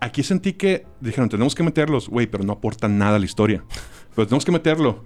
[0.00, 3.62] Aquí sentí que dijeron, tenemos que meterlos, güey, pero no aportan nada a la historia.
[4.16, 5.04] Pero tenemos que meterlo.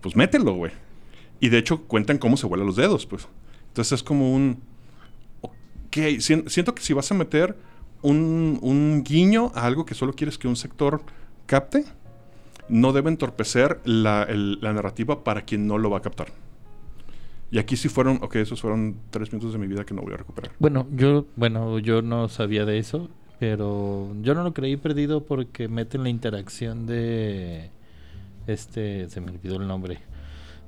[0.00, 0.72] Pues mételo, güey.
[1.40, 3.28] Y de hecho cuentan cómo se vuelan los dedos, pues.
[3.68, 4.62] Entonces es como un...
[5.42, 7.54] Ok, sien- siento que si vas a meter
[8.02, 11.02] un, un guiño a algo que solo quieres que un sector
[11.44, 11.84] capte,
[12.70, 16.28] no debe entorpecer la, el- la narrativa para quien no lo va a captar.
[17.50, 20.14] Y aquí sí fueron, ok, esos fueron tres minutos de mi vida que no voy
[20.14, 20.50] a recuperar.
[20.58, 25.68] Bueno, yo, bueno, yo no sabía de eso, pero yo no lo creí perdido porque
[25.68, 27.70] meten la interacción de
[28.46, 29.98] este, se me olvidó el nombre,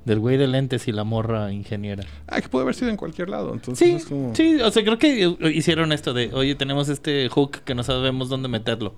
[0.05, 2.05] del güey de lentes y la morra ingeniera.
[2.27, 3.53] Ah, que puede haber sido en cualquier lado.
[3.53, 4.33] Entonces Sí, es como...
[4.33, 8.29] sí, o sea, creo que hicieron esto de, oye, tenemos este hook que no sabemos
[8.29, 8.95] dónde meterlo.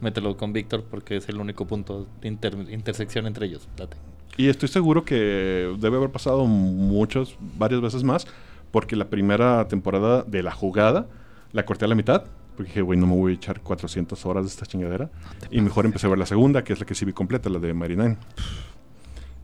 [0.00, 3.68] Mételo con Víctor porque es el único punto de inter- intersección entre ellos.
[3.76, 3.96] Date.
[4.36, 8.26] Y estoy seguro que debe haber pasado muchas, varias veces más,
[8.70, 11.06] porque la primera temporada de la jugada
[11.52, 12.24] la corté a la mitad,
[12.56, 15.10] porque dije, güey, no me voy a echar 400 horas de esta chingadera.
[15.52, 17.60] Y mejor empecé a ver la segunda, que es la que sí vi completa, la
[17.60, 18.16] de Marinine.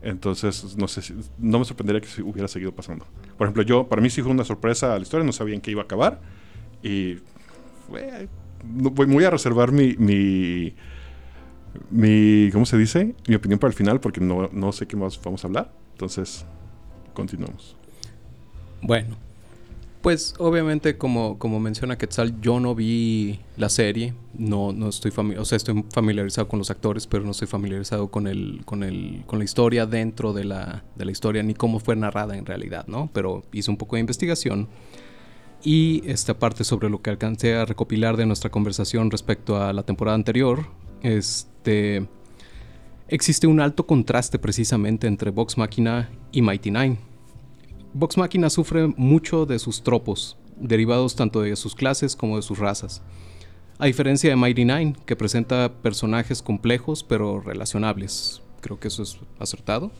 [0.01, 3.05] Entonces, no sé si, no me sorprendería que si hubiera seguido pasando.
[3.37, 5.71] Por ejemplo, yo, para mí sí fue una sorpresa la historia, no sabía en qué
[5.71, 6.19] iba a acabar.
[6.81, 7.17] Y
[7.87, 8.27] fue-
[8.65, 10.73] no- voy, voy a reservar mi, mi,
[11.89, 13.15] mi, ¿cómo se dice?
[13.27, 15.71] Mi opinión para el final, porque no, no sé qué más vamos a hablar.
[15.93, 16.45] Entonces,
[17.13, 17.75] continuamos.
[18.81, 19.15] Bueno,
[20.01, 25.45] pues obviamente como, como menciona Quetzal, yo no vi la serie, no, no estoy o
[25.45, 29.37] sea, estoy familiarizado con los actores, pero no estoy familiarizado con el, con el, con
[29.37, 33.11] la historia dentro de la, de la historia, ni cómo fue narrada en realidad, ¿no?
[33.13, 34.67] Pero hice un poco de investigación
[35.63, 39.83] y esta parte sobre lo que alcancé a recopilar de nuestra conversación respecto a la
[39.83, 40.65] temporada anterior,
[41.61, 42.07] este
[43.07, 46.97] existe un alto contraste precisamente entre Vox Machina y Mighty Nine.
[47.93, 52.57] Vox Machina sufre mucho de sus tropos, derivados tanto de sus clases como de sus
[52.57, 53.01] razas.
[53.77, 58.41] A diferencia de Mighty Nine, que presenta personajes complejos pero relacionables.
[58.61, 59.91] Creo que eso es acertado.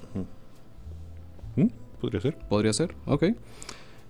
[1.56, 1.68] ¿Mm?
[2.00, 2.38] ¿Podría ser?
[2.48, 3.26] Podría ser, ok.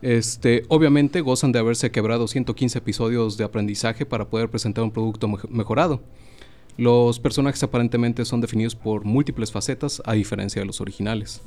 [0.02, 5.28] Este, obviamente gozan de haberse quebrado 115 episodios de aprendizaje para poder presentar un producto
[5.28, 6.02] mej- mejorado.
[6.78, 11.42] Los personajes aparentemente son definidos por múltiples facetas a diferencia de los originales.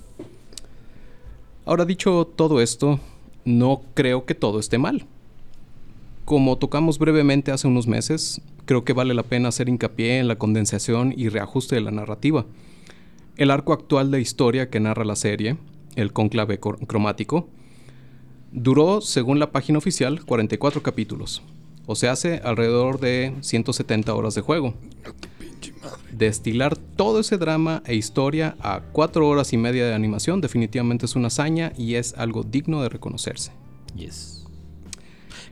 [1.65, 3.01] Ahora dicho todo esto,
[3.45, 5.07] no creo que todo esté mal.
[6.25, 10.37] Como tocamos brevemente hace unos meses, creo que vale la pena hacer hincapié en la
[10.37, 12.47] condensación y reajuste de la narrativa.
[13.37, 15.57] El arco actual de historia que narra la serie,
[15.97, 17.49] el conclave cromático,
[18.53, 21.43] duró, según la página oficial, 44 capítulos,
[21.87, 24.75] o se hace alrededor de 170 horas de juego.
[26.13, 31.17] Destilar todo ese drama e historia a 4 horas y media de animación definitivamente es
[31.17, 33.53] una hazaña y es algo digno de reconocerse.
[33.97, 34.47] Yes.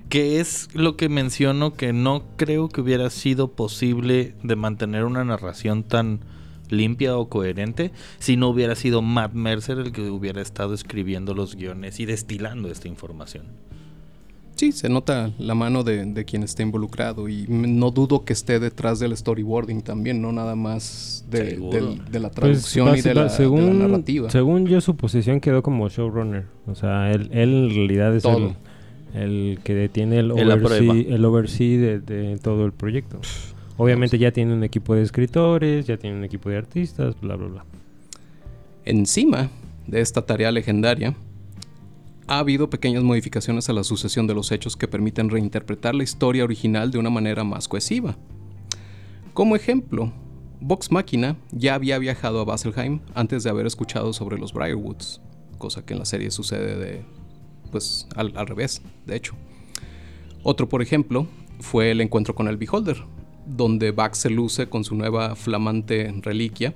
[0.08, 5.24] Que es lo que menciono que no creo que hubiera sido posible de mantener una
[5.24, 6.20] narración tan
[6.68, 11.56] limpia o coherente si no hubiera sido Matt Mercer el que hubiera estado escribiendo los
[11.56, 13.46] guiones y destilando esta información.
[14.62, 18.60] Sí, se nota la mano de, de quien está involucrado y no dudo que esté
[18.60, 23.02] detrás del storyboarding también, no nada más de, del- de la Pues, traducción y basi-
[23.02, 24.30] de la, de narrativa.
[24.30, 26.44] Según yo, su posición quedó como showrunner.
[26.68, 28.24] O sea, él, él en realidad es
[29.14, 33.18] el, que detiene el oversee, el oversee de, de todo el proyecto.
[33.78, 37.48] Obviamente ya tiene un equipo de escritores, ya tiene un equipo de artistas, bla, bla,
[37.48, 37.64] bla.
[38.84, 39.50] Encima
[39.88, 41.16] de esta tarea legendaria,
[42.26, 46.44] ha habido pequeñas modificaciones a la sucesión de los hechos que permiten reinterpretar la historia
[46.44, 48.16] original de una manera más cohesiva.
[49.34, 50.12] Como ejemplo,
[50.60, 55.20] Vox Machina ya había viajado a Baselheim antes de haber escuchado sobre los Briarwoods,
[55.58, 57.04] cosa que en la serie sucede de,
[57.70, 59.34] pues, al, revés, de hecho.
[60.42, 61.26] Otro, por ejemplo,
[61.60, 62.98] fue el encuentro con el Beholder,
[63.46, 66.74] donde Vax se luce con su nueva flamante reliquia,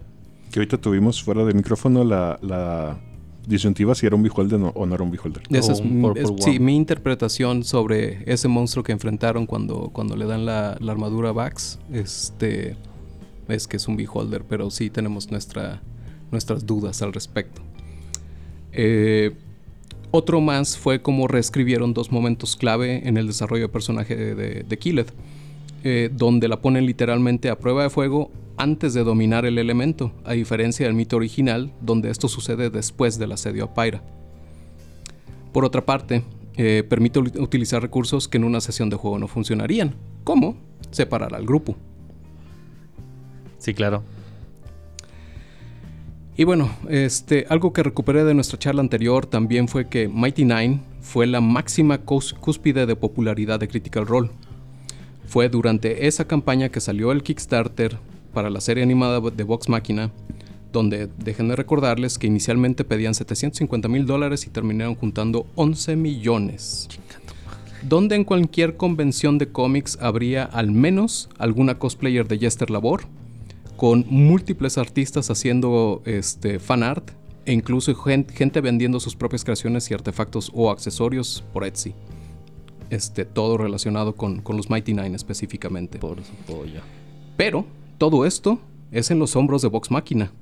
[0.50, 2.98] Que ahorita tuvimos fuera de micrófono la
[3.46, 5.42] disyuntiva si era un beholder no- o no era un beholder.
[5.50, 9.46] Esa O es, un m- Purple es- sí, mi interpretación sobre ese monstruo que enfrentaron
[9.46, 11.78] cuando, cuando le dan la, la armadura a Vax.
[11.92, 12.76] Este
[13.48, 15.80] es que es un beholder, pero sí tenemos nuestra,
[16.32, 17.62] nuestras dudas al respecto.
[18.72, 19.32] Eh,
[20.10, 24.62] otro más fue cómo reescribieron dos momentos clave en el desarrollo de personaje de, de,
[24.64, 25.06] de Killed,
[25.84, 30.32] eh, donde la ponen literalmente a prueba de fuego antes de dominar el elemento, a
[30.32, 34.02] diferencia del mito original, donde esto sucede después del asedio a Pyra.
[35.52, 36.22] Por otra parte,
[36.56, 40.56] eh, permite utilizar recursos que en una sesión de juego no funcionarían, como
[40.90, 41.76] separar al grupo.
[43.58, 44.02] Sí, claro.
[46.38, 50.80] Y bueno, este, algo que recuperé de nuestra charla anterior también fue que Mighty Nine
[51.00, 54.30] fue la máxima cúspide de popularidad de Critical Role.
[55.26, 57.98] Fue durante esa campaña que salió el Kickstarter
[58.32, 60.10] para la serie animada de Vox Machina,
[60.72, 66.88] donde déjenme recordarles que inicialmente pedían 750 mil dólares y terminaron juntando 11 millones.
[67.82, 73.02] Donde en cualquier convención de cómics habría al menos alguna cosplayer de Jester Labor,
[73.76, 77.10] con múltiples artistas haciendo este, fan art
[77.44, 81.94] e incluso gen- gente vendiendo sus propias creaciones y artefactos o accesorios por Etsy.
[82.90, 85.98] Este, todo relacionado con, con los Mighty Nine específicamente.
[85.98, 86.32] Por su.
[87.36, 87.66] Pero
[87.98, 88.60] todo esto
[88.92, 90.32] es en los hombros de Vox Máquina.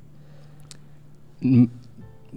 [1.41, 1.65] Mm,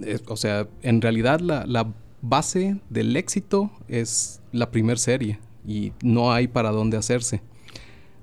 [0.02, 1.92] eh, O sea, en realidad la, la
[2.22, 7.42] base del éxito es la primer serie y no hay para dónde hacerse.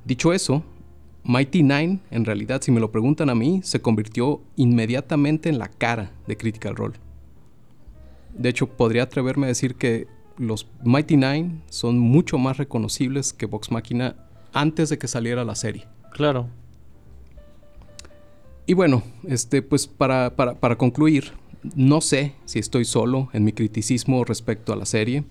[0.04, 0.64] Dicho eso,
[1.24, 5.70] Mighty Nine, en realidad, si me lo preguntan a mí, se convirtió inmediatamente en la
[5.70, 6.96] cara de Critical Role.
[8.34, 13.46] De hecho, podría atreverme a decir que los Mighty Nine son mucho más reconocibles que
[13.46, 14.16] Vox Machina
[14.54, 15.86] antes de que saliera la serie.
[16.12, 16.48] Claro.
[18.66, 21.34] Y bueno, este, pues para, para, para concluir,
[21.76, 25.24] no sé si estoy solo en mi criticismo respecto a la serie,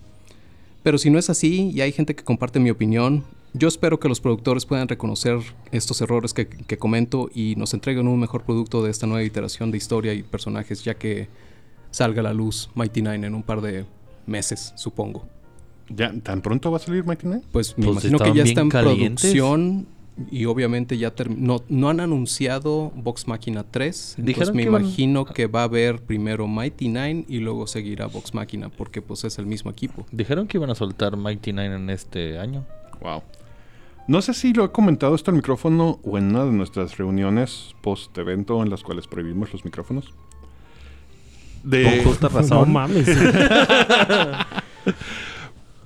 [0.83, 4.09] pero si no es así y hay gente que comparte mi opinión, yo espero que
[4.09, 5.39] los productores puedan reconocer
[5.71, 9.71] estos errores que, que comento y nos entreguen un mejor producto de esta nueva iteración
[9.71, 11.27] de historia y personajes, ya que
[11.91, 13.85] salga a la luz Mighty Nine en un par de
[14.27, 15.27] meses, supongo.
[15.89, 17.41] ¿Ya tan pronto va a salir Mighty Nine?
[17.51, 19.21] Pues me Pues imagino que ya está en calientes.
[19.21, 19.87] producción
[20.31, 24.15] y obviamente ya no, no han anunciado Vox Machina 3.
[24.17, 28.07] Entonces Dijeron me que imagino que va a haber primero Mighty Nine y luego seguirá
[28.07, 30.05] Vox Machina porque pues es el mismo equipo.
[30.11, 32.65] Dijeron que iban a soltar Mighty Nine en este año.
[33.01, 33.21] Wow.
[34.07, 37.75] No sé si lo he comentado esto al micrófono o en una de nuestras reuniones
[37.81, 40.13] post-evento en las cuales prohibimos los micrófonos.
[41.65, 42.71] De, Con justa No razón.
[42.71, 43.07] mames.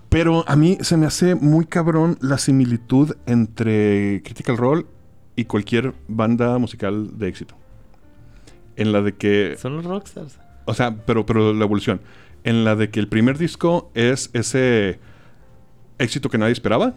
[0.10, 4.86] Pero a mí se me hace muy cabrón la similitud entre Critical Role
[5.36, 7.56] y cualquier banda musical de éxito.
[8.76, 10.40] En la de que Son los rockstars.
[10.66, 12.02] O sea, pero, pero la evolución.
[12.44, 15.00] En la de que el primer disco es ese
[16.00, 16.96] éxito que nadie esperaba.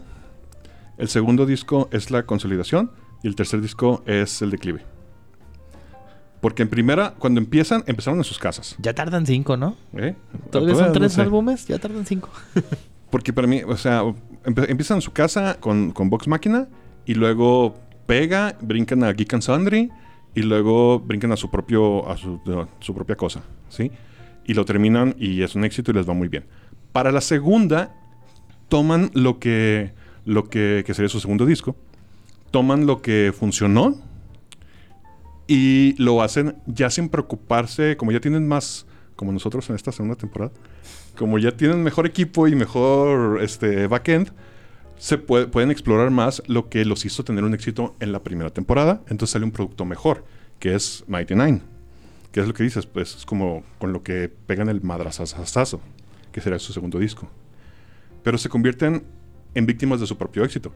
[0.96, 2.92] El segundo disco es la consolidación.
[3.22, 4.84] Y el tercer disco es el declive.
[6.42, 8.74] Porque en primera, cuando empiezan, empezaron en sus casas.
[8.80, 9.76] Ya tardan cinco, ¿no?
[9.96, 10.16] ¿eh?
[10.50, 11.20] Todavía son no tres sé.
[11.20, 12.30] álbumes, ya tardan cinco.
[13.10, 14.02] Porque para mí, o sea,
[14.44, 16.66] empiezan en su casa con, con Vox Máquina.
[17.06, 17.76] Y luego
[18.06, 19.92] pega, brincan a Geek and Sundry.
[20.34, 22.40] Y luego brincan a su propio a su,
[22.80, 23.92] su propia cosa, ¿sí?
[24.44, 26.44] Y lo terminan y es un éxito y les va muy bien.
[26.90, 27.94] Para la segunda,
[28.68, 29.92] toman lo que,
[30.24, 31.76] lo que, que sería su segundo disco,
[32.50, 33.94] toman lo que funcionó
[35.54, 38.86] y lo hacen ya sin preocuparse, como ya tienen más,
[39.16, 40.52] como nosotros en esta segunda temporada,
[41.18, 44.30] como ya tienen mejor equipo y mejor este, backend,
[44.96, 48.50] se puede- pueden explorar más lo que los hizo tener un éxito en la primera
[48.50, 49.02] temporada.
[49.08, 50.24] Entonces sale un producto mejor,
[50.58, 51.60] que es Mighty Nine.
[52.30, 55.80] Que es lo que dices, pues es como con lo que pegan el madrazazazo,
[56.32, 57.28] que será su segundo disco.
[58.22, 59.02] pero se convierten
[59.54, 60.72] en víctimas de su propio éxito.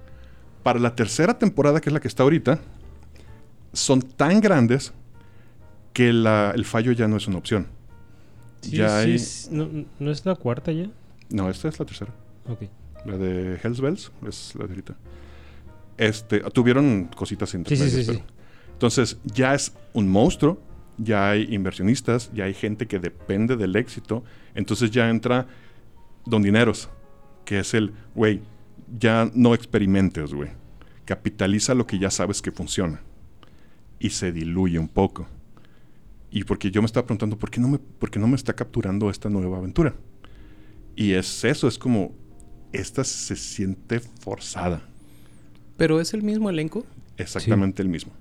[0.64, 2.58] Para la tercera temporada, que es la que está ahorita,
[3.76, 4.92] son tan grandes
[5.92, 7.66] que la- el fallo ya no es una opción.
[8.62, 10.88] Sí, ya sí, hay- es- no, ¿No es la cuarta ya?
[11.30, 12.12] No, esta es la tercera.
[13.04, 14.96] La de Hells Bells es la de ahorita.
[15.96, 17.54] Este, tuvieron cositas
[18.04, 18.12] sí.
[18.12, 18.24] pero-
[18.72, 20.60] Entonces, ya es un monstruo,
[20.98, 24.22] ya hay inversionistas, ya hay gente que depende del éxito.
[24.54, 25.46] Entonces ya entra
[26.26, 26.88] Don Dineros,
[27.44, 28.42] que es el, güey,
[28.98, 30.50] ya no experimentes, güey.
[31.04, 33.00] Capitaliza lo que ya sabes que funciona.
[33.98, 35.26] Y se diluye un poco.
[36.30, 38.52] Y porque yo me estaba preguntando, ¿por qué no me, por qué no me está
[38.54, 39.94] capturando esta nueva aventura?
[40.94, 42.12] Y es eso, es como,
[42.72, 44.82] esta se siente forzada.
[45.76, 46.84] Pero es el mismo elenco.
[47.16, 48.12] Exactamente el mismo.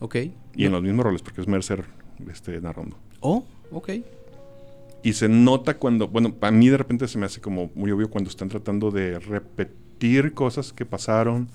[0.00, 0.16] Ok.
[0.54, 1.84] Y en los mismos roles, porque es Mercer
[2.30, 2.96] este, narrando.
[3.20, 3.90] Oh, ok.
[5.02, 8.08] Y se nota cuando, bueno, a mí de repente se me hace como muy obvio
[8.10, 11.48] cuando están tratando de repetir cosas que pasaron.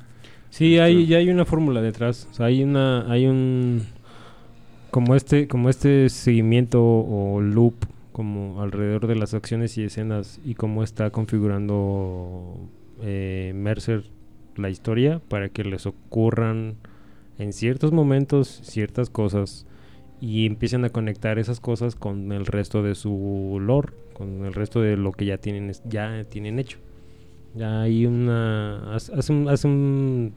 [0.50, 2.28] Sí, Este- hay, ya hay una fórmula detrás.
[2.32, 3.84] O sea, hay una, hay un
[4.92, 7.76] como este, como este seguimiento o loop
[8.12, 12.58] como alrededor de las acciones y escenas y cómo está configurando
[13.04, 14.06] eh, Mercer
[14.56, 16.78] la historia para que les ocurran
[17.38, 19.68] en ciertos momentos ciertas cosas
[20.20, 24.82] y empiecen a conectar esas cosas con el resto de su lore, con el resto
[24.82, 26.80] de lo que ya tienen ya tienen hecho.
[27.56, 30.34] Ya hay una hace, hace un, hace un-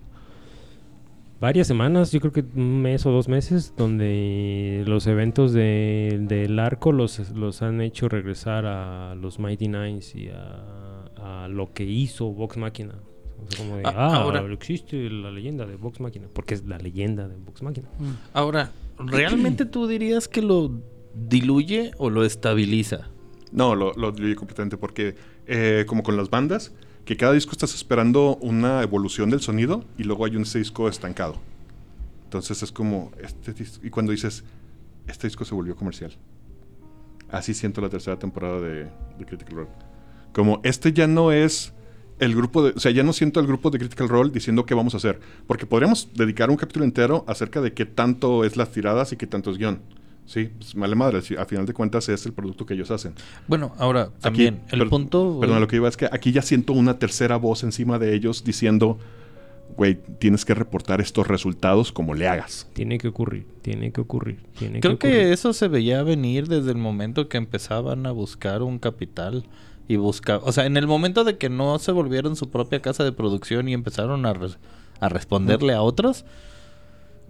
[1.40, 6.58] varias semanas, yo creo que un mes o dos meses, donde los eventos de- del
[6.58, 11.84] arco los, los han hecho regresar a los Mighty Nines y a, a lo que
[11.84, 12.94] hizo Vox Máquina.
[13.42, 16.64] O sea, como de, Ah, ah, ahora- existe la leyenda de Vox Máquina, porque es
[16.66, 17.88] la leyenda de Vox Máquina.
[18.34, 20.70] Ahora, ¿realmente tú dirías que lo
[21.14, 23.08] diluye o lo estabiliza?
[23.50, 25.14] No, lo, lo diluye completamente porque,
[25.46, 26.74] eh, como con las bandas,
[27.10, 31.40] que cada disco estás esperando una evolución del sonido y luego hay un disco estancado.
[32.22, 34.44] Entonces es como, este y cuando dices,
[35.08, 36.12] este disco se volvió comercial.
[37.28, 38.84] Así siento la tercera temporada de,
[39.18, 39.68] de Critical Role.
[40.32, 41.72] Como, este ya no es
[42.20, 44.74] el grupo de, o sea, ya no siento el grupo de Critical Role diciendo qué
[44.74, 45.18] vamos a hacer.
[45.48, 49.26] Porque podríamos dedicar un capítulo entero acerca de qué tanto es las tiradas y qué
[49.26, 49.82] tanto es guion.
[50.30, 53.14] Sí, pues vale madre, si a final de cuentas es el producto que ellos hacen.
[53.48, 55.38] Bueno, ahora Aquí- también el per- punto...
[55.40, 58.44] Perdón, lo que iba es que aquí ya siento una tercera voz encima de ellos
[58.44, 58.96] diciendo,
[59.76, 62.68] güey, tienes que reportar estos resultados como le hagas.
[62.74, 65.26] Tiene que ocurrir, tiene que ocurrir, tiene Creo que ocurrir.
[65.26, 69.44] que eso se veía venir desde el momento que empezaban a buscar un capital
[69.88, 73.02] y buscar, o sea, en el momento de que no se volvieron su propia casa
[73.02, 74.34] de producción y empezaron a,
[75.00, 76.24] a responderle a otros,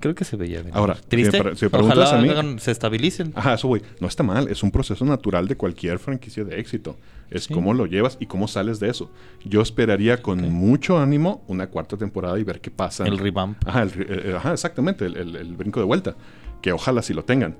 [0.01, 0.73] creo que se veía venir.
[0.75, 1.31] Ahora, triste.
[1.31, 3.33] si me pre- si me preguntas Ojalá a mí- hagan- se estabilicen.
[3.37, 6.97] Ajá, eso, güey, no está mal, es un proceso natural de cualquier franquicia de éxito.
[7.31, 7.55] Es Sí.
[7.55, 9.11] cómo lo llevas y cómo sales de eso.
[9.45, 13.07] Yo esperaría con mucho ánimo una cuarta temporada y ver qué pasa.
[13.07, 13.57] El revamp.
[13.69, 16.17] Ajá, el- ajá, exactamente, el, el- el brinco de vuelta.
[16.61, 17.57] Que ojalá sí lo tengan.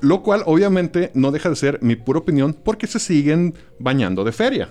[0.00, 4.32] Lo cual, obviamente, no deja de ser mi pura opinión porque se siguen bañando de
[4.32, 4.68] feria.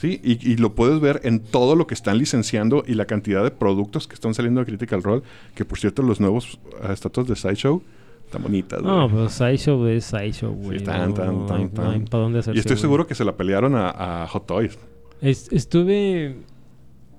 [0.00, 0.20] ¿Sí?
[0.22, 3.50] Y, y lo puedes ver en todo lo que están licenciando y la cantidad de
[3.50, 5.22] productos que están saliendo de Critical Role.
[5.56, 7.82] Que por cierto, los nuevos ah, estatuas de Sideshow
[8.24, 8.80] están bonitas.
[8.82, 10.80] No, pero Sideshow es Sideshow, güey.
[10.84, 12.20] tan, no, tan, no tan, hay- no hay tan.
[12.20, 14.78] dónde hacerse, y estoy seguro que se la pelearon a, a Hot Toys.
[15.20, 16.36] Es- estuve.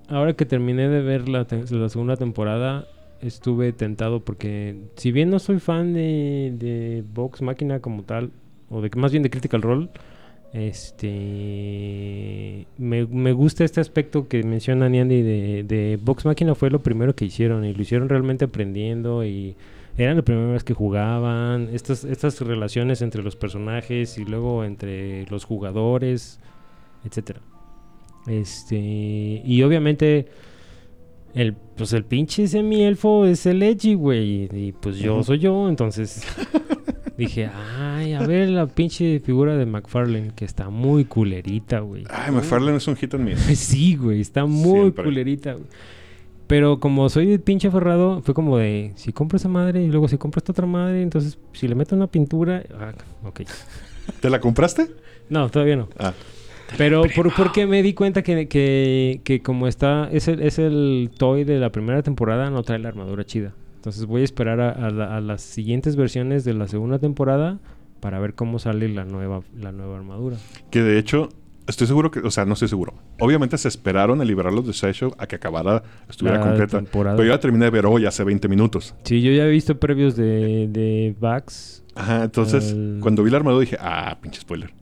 [0.08, 2.88] Ahora que terminé de ver la, te- la segunda temporada,
[3.22, 8.32] estuve tentado porque, si bien no soy fan de, de Vox Máquina como tal,
[8.70, 9.90] o de más bien de Critical Role,
[10.54, 11.08] este.
[12.78, 17.16] Me, me gusta este aspecto que menciona Andy de, de Vox Máquina, fue lo primero
[17.16, 19.56] que hicieron y lo hicieron realmente aprendiendo y.
[19.98, 25.26] Eran la primera vez que jugaban, estas, estas relaciones entre los personajes y luego entre
[25.26, 26.40] los jugadores,
[27.04, 27.42] etcétera.
[28.26, 30.28] Este, y obviamente
[31.34, 36.24] el pues el pinche semi-elfo es el Edgy, güey, y pues yo soy yo, entonces
[37.20, 42.32] dije, "Ay, a ver la pinche figura de McFarlane que está muy culerita, güey." Ay,
[42.32, 43.40] McFarlane es un hit and miss.
[43.60, 45.04] Sí, güey, está muy Siempre.
[45.04, 45.66] culerita, güey.
[46.48, 50.08] Pero como soy el pinche aferrado, fue como de, si compro esa madre y luego
[50.08, 53.42] si compro esta otra madre, entonces si le meto una pintura, ah, ok.
[54.20, 54.88] ¿Te la compraste?
[55.30, 55.90] No, todavía no.
[56.00, 56.12] Ah,
[56.76, 61.12] Pero por, porque me di cuenta que, que, que como está, es el, es el
[61.16, 63.54] toy de la primera temporada, no trae la armadura chida.
[63.80, 67.60] Entonces voy a esperar a, a la- a las siguientes versiones de la segunda temporada
[68.02, 70.36] para ver cómo sale la nueva, la nueva armadura.
[70.70, 71.30] que de hecho,
[71.66, 72.94] estoy seguro que, o sea, no estoy seguro.
[73.20, 76.78] Obviamente se esperaron a liberarlos de Sideshow a que acabara, estuviera La completa.
[76.78, 77.16] temporada.
[77.16, 78.96] Pero yo la terminé de ver hoy hace 20 minutos.
[79.04, 81.84] Sí, yo ya he visto previos de, de Vax.
[81.96, 84.74] Ajá, entonces El- cuando vi la armadura dije, ah, pinche spoiler.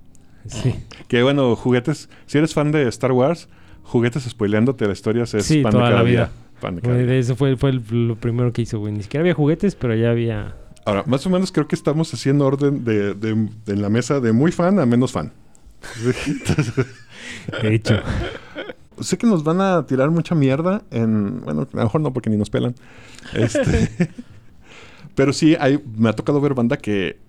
[0.48, 0.74] Sí.
[1.08, 2.10] Que bueno, juguetes.
[2.26, 3.48] Si eres fan de Star Wars,
[3.84, 6.26] juguetes spoileándote las historias es Sí, pan de cada la vida.
[6.26, 6.32] día.
[6.62, 7.16] Pan de cada Güey, día.
[7.18, 8.94] Eso fue, fue el- lo primero que hizo, güey.
[8.94, 10.56] Ni siquiera había juguetes, pero ya había...
[10.86, 14.20] Ahora, más o menos creo que estamos haciendo orden de, de- de en la mesa
[14.20, 15.32] de muy fan a menos fan.
[17.62, 18.00] De hecho.
[19.02, 21.42] sé que nos van a tirar mucha mierda en...
[21.42, 22.74] Bueno, a lo mejor no porque ni nos pelan.
[23.34, 23.90] Este,
[25.16, 27.20] pero sí, hay, me ha tocado ver banda que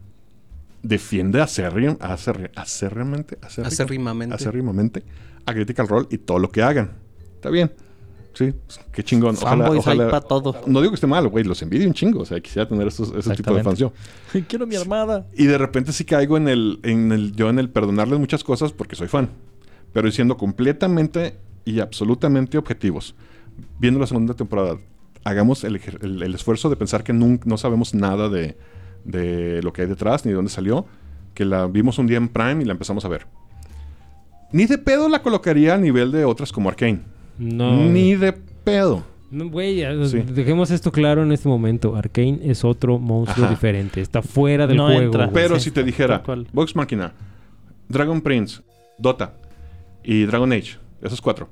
[0.83, 4.35] defiende acérrim, acérri- acérrimamente, acérri- Acérrimamente.
[4.35, 5.03] acérrimamente
[5.47, 6.93] a Critical Role y todo lo que hagan.
[7.35, 7.73] Está bien.
[8.39, 9.35] Sí, pues, qué chingón.
[9.35, 10.55] Ojalá, ojalá- pa' todo.
[10.67, 12.21] No digo que esté mal, güey, los envidio un chingo.
[12.21, 13.93] O sea, quisiera tener esos, ese tipo de fans yo.
[14.49, 15.27] Quiero mi armada.
[15.35, 18.71] Y de repente sí caigo en el, en el, yo en el perdonarles muchas cosas
[18.73, 19.29] porque soy fan.
[19.93, 23.17] Pero siendo completamente y absolutamente objetivos.
[23.81, 24.79] Viendo la segunda temporada,
[25.25, 28.57] hagamos el, ejer- el- el esfuerzo de pensar que nun- no sabemos nada de,
[29.05, 30.87] de lo que hay detrás ni de dónde salió.
[31.35, 33.27] Que la vimos un día en Prime y la empezamos a ver.
[34.53, 37.01] Ni de pedo la colocaría a nivel de otras como Arkane.
[37.39, 37.77] No.
[37.89, 39.05] Ni de pedo.
[39.31, 40.21] No, Güey, ya, Sí.
[40.21, 41.95] dejemos esto claro en este momento.
[41.97, 43.55] Arkane es otro monstruo Ajá.
[43.55, 44.01] diferente.
[44.01, 45.01] Está fuera del No juego.
[45.03, 45.31] entra.
[45.31, 46.23] Pero Sí, si te dijera.
[46.53, 47.13] Vox Machina,
[47.89, 48.63] Dragon Prince,
[48.99, 49.35] Dota
[50.03, 51.49] y Dragon Age, esos cuatro,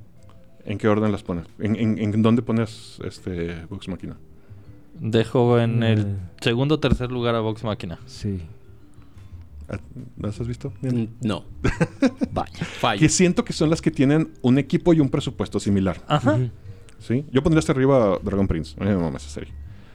[0.65, 1.45] ¿en qué orden las pones?
[1.59, 4.17] ¿En, en, en dónde pones este Vox Machina?
[4.99, 5.93] Dejo en Eh.
[5.93, 6.07] el
[6.41, 7.99] segundo o tercer lugar a Vox Máquina.
[8.07, 8.41] Sí.
[9.69, 9.79] Ah,
[10.19, 10.73] ¿Las has visto?
[10.83, 11.45] Mm, No.
[12.33, 12.65] Vaya.
[12.65, 13.01] Fallo.
[13.01, 16.03] Que siento que son las que tienen un equipo y un presupuesto similar.
[16.07, 16.39] Ajá.
[16.99, 17.25] ¿Sí?
[17.33, 18.75] Yo pondría hasta arriba Dragon Prince.
[18.81, 19.53] A mí me mama esa serie.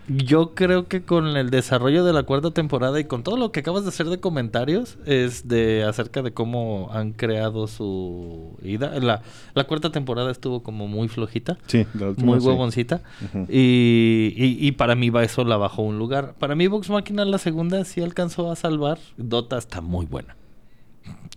[0.07, 3.61] Yo creo que con el desarrollo de la cuarta temporada y con todo lo que
[3.61, 8.99] acabas de hacer de comentarios es de acerca de cómo han creado su ida.
[8.99, 9.21] La,
[9.53, 12.47] la cuarta temporada estuvo como muy flojita, Sí, la última, muy sí.
[12.47, 13.01] huevoncita.
[13.47, 16.33] Y, y- y para mí va eso la bajó un lugar.
[16.39, 18.99] Para mí Vox Máquina la segunda sí alcanzó a salvar.
[19.17, 20.35] Dota está muy buena.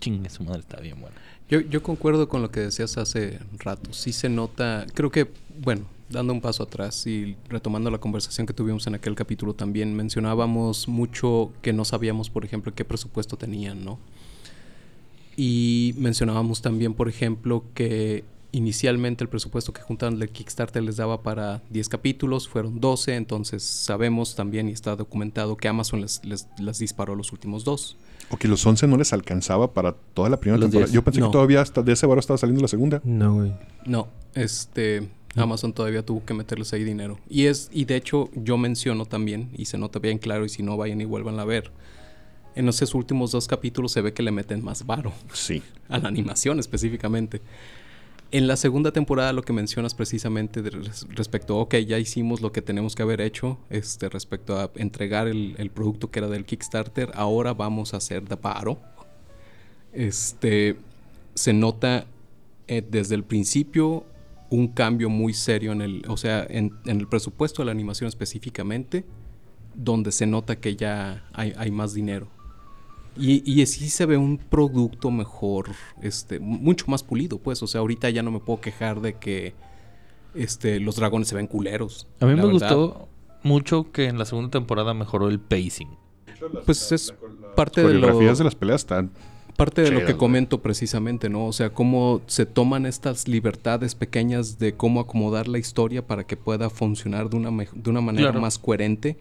[0.01, 1.17] Chingue, su madre está bien buena.
[1.49, 3.93] Yo, yo concuerdo con lo que decías hace rato.
[3.93, 8.53] Sí se nota, creo que, bueno, dando un paso atrás y retomando la conversación que
[8.53, 13.85] tuvimos en aquel capítulo también, mencionábamos mucho que no sabíamos, por ejemplo, qué presupuesto tenían,
[13.85, 13.99] ¿no?
[15.37, 21.23] Y mencionábamos también, por ejemplo, que inicialmente el presupuesto que juntaron del Kickstarter les daba
[21.25, 26.47] para 10 capítulos, fueron 12, entonces sabemos también y está documentado que Amazon les, les,
[26.59, 27.97] les disparó los últimos dos.
[28.31, 30.87] O que los 11 no les alcanzaba para toda la primera Los temporada.
[30.87, 30.95] 10.
[30.95, 31.27] Yo pensé No.
[31.29, 33.01] que todavía hasta de ese barro estaba saliendo la segunda.
[33.05, 33.53] No, güey.
[33.87, 37.19] No, este Amazon todavía tuvo que meterles ahí dinero.
[37.29, 40.63] Y es y de hecho yo menciono también y se nota bien claro y si
[40.63, 41.71] no vayan y vuelvan a ver.
[42.57, 45.63] En esos últimos dos capítulos se ve que le meten más varo Sí.
[45.89, 47.41] a la animación específicamente.
[48.31, 52.53] En la segunda temporada lo que mencionas precisamente de res- respecto, ok, ya hicimos lo
[52.53, 56.45] que tenemos que haber hecho este, respecto a entregar el, el producto que era del
[56.45, 58.79] Kickstarter, ahora vamos a hacer de paro.
[59.93, 60.77] Este,
[61.35, 62.07] se nota
[62.67, 64.05] eh, desde el principio
[64.55, 68.09] un cambio muy serio en el, o sea, en, en el presupuesto de la animación
[68.09, 69.05] específicamente,
[69.75, 72.29] donde se nota que ya hay, hay más dinero.
[73.17, 75.71] Y, y sí se ve un producto mejor,
[76.03, 77.63] este, mucho más pulido, pues.
[77.63, 79.55] O sea, ahorita ya no me puedo quejar de que
[80.35, 82.07] este, los dragones se ven culeros.
[82.21, 82.51] A mí me verdad.
[82.51, 83.09] gustó
[83.43, 85.97] mucho que en la segunda temporada mejoró el pacing.
[86.65, 87.15] Pues es
[87.55, 89.11] parte de lo, Coreografías de las peleas están...
[89.57, 91.47] parte de lo que comento precisamente, ¿no?
[91.47, 96.37] O sea, cómo se toman estas libertades pequeñas de cómo acomodar la historia para que
[96.37, 98.41] pueda funcionar de una, mej- de una manera Claro.
[98.41, 99.17] más coherente.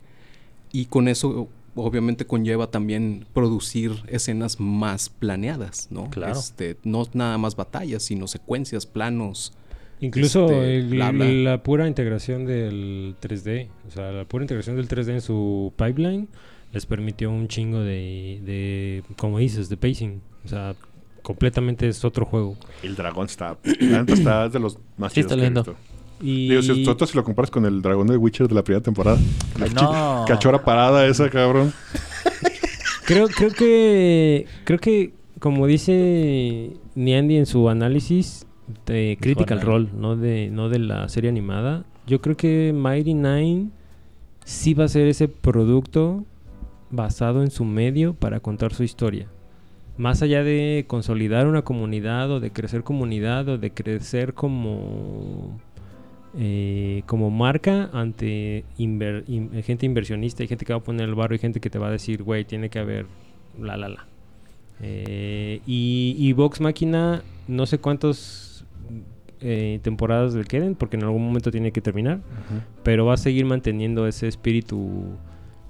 [0.72, 6.10] Y con eso, obviamente, conlleva también producir escenas más planeadas, ¿no?
[6.10, 6.34] Claro.
[6.40, 9.54] Este, no nada más batallas, sino secuencias, planos.
[10.02, 11.26] Incluso Este, el- bla, bla.
[11.26, 16.28] la pura integración del 3D, o sea, la pura integración del 3D en su pipeline
[16.74, 20.22] les permitió un chingo de, de como dices, de pacing.
[20.44, 20.76] O sea,
[21.22, 22.58] completamente es otro juego.
[22.82, 23.58] El dragón está...
[23.64, 25.64] está de los más Sí, chidos está que he lindo.
[25.64, 25.78] visto.
[26.22, 29.20] Y Digo, si, lo comparas con el dragón de Witcher de la primera temporada.
[29.62, 30.26] Ay, no.
[30.28, 31.74] Cachora parada esa, cabrón.
[33.06, 38.48] creo, creo que creo que como dice Niandy en su análisis
[38.86, 39.60] de Critical.
[39.62, 43.70] Role, no de no de la serie animada, yo creo que Mighty Nine
[44.46, 46.24] sí va a ser ese producto
[46.94, 49.28] basado en su medio para contar su historia.
[49.98, 55.60] Más allá de consolidar una comunidad o de crecer comunidad o de crecer como
[56.38, 61.14] eh, como marca ante inver- in- gente inversionista y gente que va a poner el
[61.16, 63.06] barro y gente que te va a decir, güey, tiene que haber
[63.60, 64.08] la la la.
[64.82, 68.66] Eh, y, y Vox Máquina, no sé cuántas
[69.42, 72.22] eh, temporadas le queden, porque en algún momento tiene que terminar,
[72.84, 75.04] pero va a seguir manteniendo ese espíritu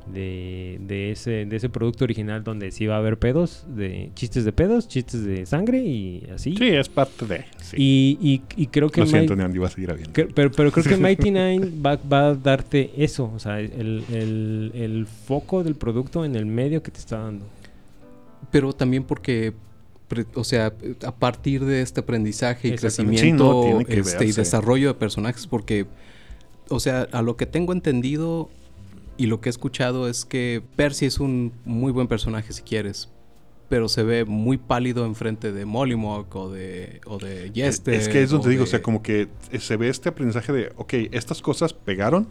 [0.06, 4.44] de, de ese, de ese producto original donde sí va a haber pedos, de chistes
[4.46, 6.56] de pedos, chistes de sangre y así.
[6.58, 7.46] Sí, es parte de.
[7.62, 7.78] sí.
[7.80, 10.12] Y, y, y creo que Lo siento, Neandy, va a seguir habiendo.
[10.14, 14.04] que- pero, pero creo que Mighty Nine va, va a darte eso, o sea, el,
[14.12, 17.46] el- el foco del producto en el medio que te está dando.
[18.52, 19.54] Pero también porque,
[20.36, 20.74] o sea,
[21.06, 25.86] a partir de este aprendizaje y crecimiento Sí, no, este, y desarrollo de personajes, porque,
[26.70, 28.50] o sea, a lo que tengo entendido
[29.18, 33.10] y lo que he escuchado es que Percy es un muy buen personaje si quieres,
[33.70, 37.94] pero se ve muy pálido enfrente de Mollymock o de, o de Jester.
[37.94, 39.28] es que es donde o digo, o de- sea, como que
[39.60, 42.28] se ve este aprendizaje de, ok, estas cosas pegaron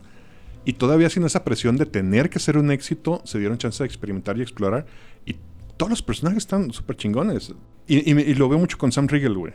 [0.64, 3.86] y todavía sin esa presión de tener que ser un éxito, se dieron chance de
[3.86, 4.86] experimentar y explorar
[5.26, 5.36] y
[5.76, 7.52] todos los personajes están súper chingones.
[7.88, 9.52] Y, y y lo veo mucho con Sam Riegel, güey.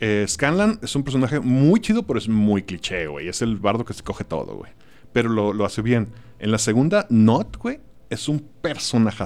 [0.00, 3.28] Eh, Scanlan es un personaje muy chido, pero es muy cliché, güey.
[3.28, 4.70] Es el bardo que se coge todo, güey.
[5.12, 6.08] Pero lo, lo hace bien.
[6.38, 7.80] En la segunda, Not, güey,
[8.10, 9.22] es un personaje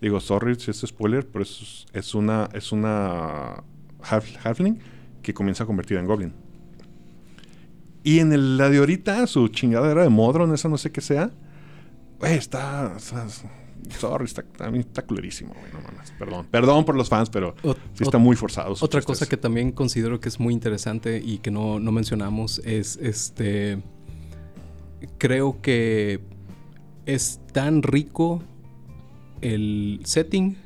[0.00, 3.62] Digo, sorry si es spoiler, pero es, es una, es una
[4.02, 4.78] half- halfling
[5.22, 6.32] que comienza a convertir en goblin.
[8.04, 11.30] Y en el, la de ahorita, su chingadera de Modron, esa no sé qué sea,
[12.20, 13.26] güey, está, está-
[13.98, 14.44] Sorry, está,
[14.74, 16.10] está culerísimo, güey, no mames.
[16.18, 16.46] Perdón.
[16.50, 17.54] Perdón por los fans, pero
[17.94, 18.74] sí está muy forzado.
[18.80, 22.96] Otra cosa que también considero que es muy interesante y que no, no mencionamos es
[23.00, 23.80] este.
[25.18, 26.20] Creo que
[27.06, 28.42] es tan rico
[29.40, 30.56] el setting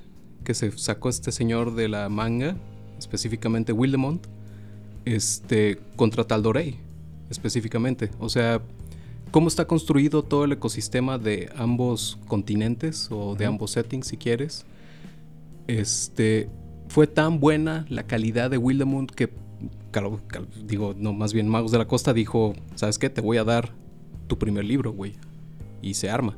[0.44, 2.56] que se sacó este señor de la manga,
[2.98, 4.26] específicamente Wildemont,
[5.04, 6.76] este, contra Tal'Dorei,
[7.30, 8.10] específicamente.
[8.18, 8.62] O sea,
[9.30, 14.64] cómo está construido todo el ecosistema de ambos continentes o de ambos settings, si quieres.
[15.66, 16.48] Este,
[16.88, 19.30] fue tan buena la calidad de Wildemont que,
[20.64, 23.10] digo, no, más bien Magos de la Costa dijo, ¿sabes qué?
[23.10, 23.72] Te voy a dar
[24.30, 25.16] tu primer libro, güey.
[25.82, 26.36] Y se arma.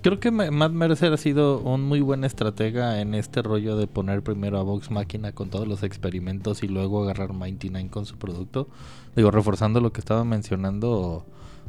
[0.00, 3.86] Creo que Ma- Matt Mercer ha sido un muy buen estratega en este rollo de
[3.88, 8.06] poner primero a Vox Máquina con todos los experimentos y luego agarrar Mighty Nine con
[8.06, 8.68] su producto.
[9.16, 11.24] Digo, reforzando lo que estaba mencionando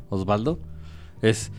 [0.09, 0.59] Osvaldo,
[1.21, 1.51] es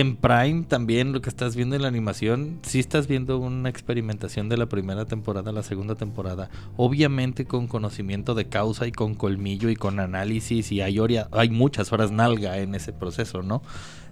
[0.00, 4.48] en Prime también lo que estás viendo en la animación, sí estás viendo una experimentación
[4.48, 9.14] de la primera temporada a la segunda temporada, obviamente con conocimiento de causa y con
[9.14, 13.62] colmillo y con análisis y hay, horia- hay muchas horas nalga en ese proceso, ¿no?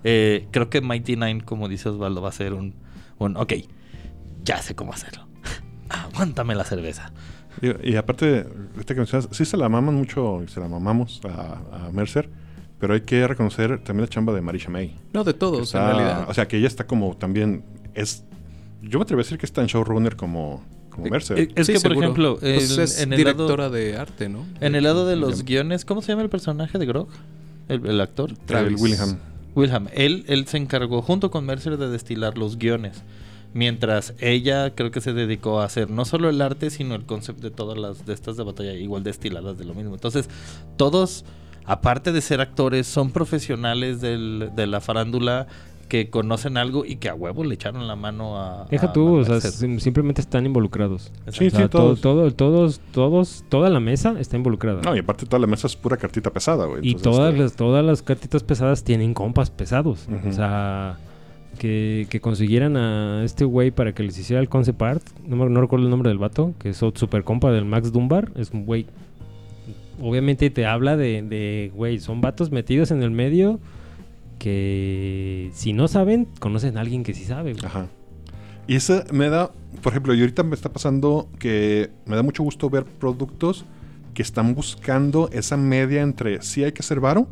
[0.05, 2.75] Eh, creo que Mighty Nine, como dice Osvaldo, va a ser un,
[3.19, 3.53] un ok,
[4.45, 5.27] ya sé cómo hacerlo.
[5.89, 7.13] Aguántame la cerveza.
[7.83, 12.29] Y, aparte, ahorita que mencionas, sí se la maman mucho, se la mamamos a Mercer,
[12.79, 14.95] pero hay que reconocer también la chamba de Marisha May.
[15.13, 16.27] No, de todos, está- en realidad.
[16.29, 17.65] O sea, que ella está como también,
[17.95, 18.25] es,
[18.83, 21.39] yo me atrevo a decir que está en showrunner como, como Mercer.
[21.39, 22.01] Eh, es Sí, que, por seguro.
[22.07, 24.45] ejemplo, Pues el- es en el directora lado- de arte, ¿no?
[24.61, 25.47] En el lado de los William.
[25.47, 27.09] guiones, ¿cómo se llama el personaje de Grog?
[27.69, 28.31] El, el actor.
[28.31, 28.81] el Travis.
[28.81, 29.19] Willingham.
[29.55, 29.89] Wilhelm.
[29.95, 33.03] Él, él se encargó junto con Mercer de destilar los guiones.
[33.55, 37.43] Mientras ella creo que se dedicó a hacer no solo el arte, sino el concepto
[37.49, 39.95] de todas las de estas de batalla igual destiladas de lo mismo.
[39.95, 40.29] Entonces,
[40.77, 41.25] todos,
[41.67, 45.47] aparte de ser actores, son profesionales del- de la farándula
[45.89, 48.67] que conocen algo y que a huevo le echaron la mano a...
[48.69, 51.13] Deja a tú, o sea, simplemente están involucrados.
[51.31, 52.01] Sí, O sea, sí, todo- todos.
[52.01, 54.83] todo, todos, todos, toda la mesa está involucrada.
[54.83, 56.81] No, y aparte toda la mesa es pura cartita pesada, güey.
[56.83, 60.09] y todas este, las, todas las cartitas pesadas tienen compas pesados.
[60.29, 60.97] O sea,
[61.61, 65.03] que, que consiguieran a este güey para que les hiciera el concept art.
[65.25, 68.33] No, me- no recuerdo el nombre del vato, que es super compa del Max Dunbar.
[68.35, 68.87] Es un güey.
[70.01, 73.61] Obviamente te habla de, de, güey, son vatos metidos en el medio
[74.39, 77.53] que si no saben, conocen a alguien que sí sabe.
[77.55, 77.65] güey.
[77.65, 77.89] Ajá.
[78.67, 79.51] Y eso me da,
[79.83, 83.65] por ejemplo, y ahorita me está pasando que me da mucho gusto ver productos
[84.13, 87.29] que están buscando esa media entre sí hay que ser varo,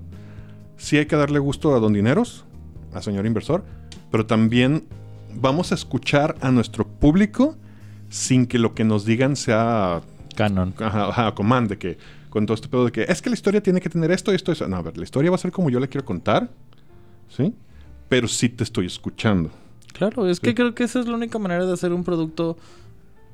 [0.76, 2.44] sí hay que darle gusto a don dineros,
[2.92, 3.64] a señor inversor,
[4.10, 4.84] pero también
[5.34, 7.56] vamos a escuchar a nuestro público
[8.10, 10.02] sin que lo que nos digan sea
[10.36, 10.74] Canon.
[10.78, 11.34] ajá, ajá,
[11.78, 11.98] que
[12.34, 14.50] con todo este pedo de que es que la historia tiene que tener esto, esto,
[14.50, 14.66] eso.
[14.66, 16.50] No, a ver, la historia va a ser como yo la quiero contar,
[17.28, 17.54] ¿sí?
[18.08, 19.50] Pero sí te estoy escuchando.
[19.92, 20.42] Claro, es Sí.
[20.42, 22.56] que creo que esa es la única manera de hacer un producto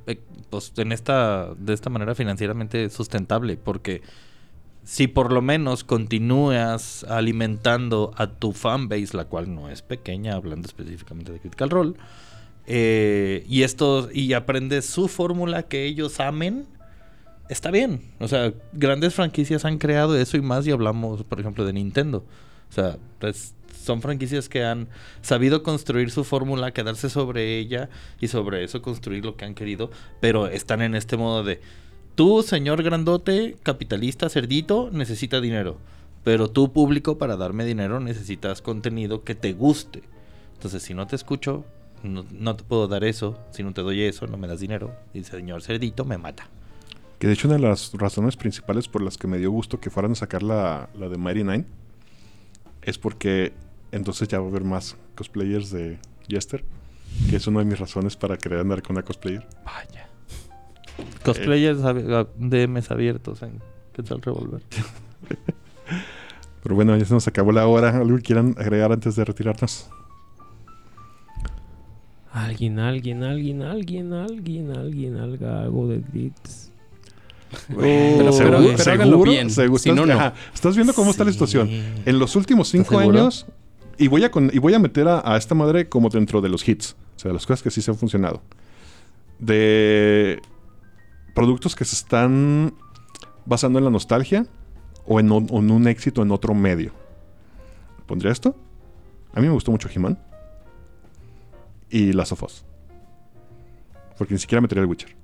[0.06, 0.20] eh,
[0.50, 4.02] pues en esta de esta manera financieramente sustentable, porque
[4.84, 10.66] si por lo menos continúas alimentando a tu fanbase, la cual no es pequeña, hablando
[10.68, 11.94] específicamente de Critical Role,
[12.66, 16.66] eh, y esto y aprendes su fórmula que ellos amen,
[17.50, 18.00] está bien.
[18.20, 22.24] O sea, grandes franquicias han creado eso y más y hablamos, por ejemplo, de Nintendo.
[22.70, 24.88] O sea, pues, son franquicias que han
[25.20, 27.90] sabido construir su fórmula, quedarse sobre ella
[28.20, 29.90] y sobre eso construir lo que han querido,
[30.20, 31.60] pero están en este modo de,
[32.14, 35.78] tú, señor grandote, capitalista, cerdito, necesita dinero.
[36.22, 40.02] Pero tú, público, para darme dinero necesitas contenido que te guste.
[40.54, 41.64] Entonces, si no te escucho,
[42.02, 43.38] no, no te puedo dar eso.
[43.50, 44.94] Si no te doy eso, no me das dinero.
[45.14, 46.50] Y el señor Cerdito me mata.
[47.20, 49.90] Que de hecho una de las razones principales por las que me dio gusto que
[49.90, 51.64] fueran a sacar la, la de Mighty Nine
[52.82, 53.52] es porque
[53.92, 55.98] entonces ya va a haber más cosplayers de
[56.28, 56.64] Jester.
[57.28, 59.46] Que es una de mis razones para querer andar con una cosplayer.
[59.64, 60.08] Vaya.
[61.24, 63.60] Cosplayers ab- ab- DMs abiertos en
[63.92, 64.62] ¿Qué tal Revolver?
[66.62, 67.96] Pero bueno, ya se nos acabó la hora.
[67.98, 69.90] ¿Algo que quieran agregar antes de retirarnos?
[72.32, 75.98] Alguien, alguien, alguien, alguien, alguien, alguien, haga algo de
[77.68, 79.50] Pero- pero- pero háganlo bien.
[79.50, 79.78] ¿Seguro?
[79.78, 80.12] Si no, no.
[80.20, 80.34] Ajá.
[80.54, 81.68] ¿Estás viendo cómo está la situación?
[82.06, 83.46] En los últimos cinco años,
[83.98, 86.48] y voy a, con- y voy a meter a, a esta madre como dentro de
[86.48, 88.40] los hits, o sea, de las cosas que sí se han funcionado.
[89.38, 90.40] De
[91.34, 92.74] productos que se están
[93.46, 94.46] basando en la nostalgia
[95.06, 96.92] o en, un- en un éxito en otro medio.
[98.06, 98.54] ¿Pondría esto?
[99.32, 100.18] A mí me gustó mucho He-Man
[101.88, 102.64] y Last of Us.
[104.18, 105.16] Porque ni siquiera metería el Witcher.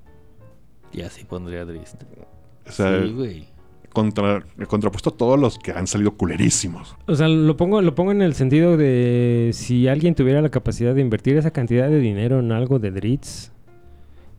[0.93, 1.65] Y así pondría.
[1.65, 3.45] O sea, sí, güey.
[3.93, 6.97] contra, contrapuesto a todos los que han salido culerísimos.
[7.07, 10.95] O sea, lo pongo, lo pongo en el sentido de si alguien tuviera la capacidad
[10.95, 13.53] de invertir esa cantidad de dinero en algo de Dritz,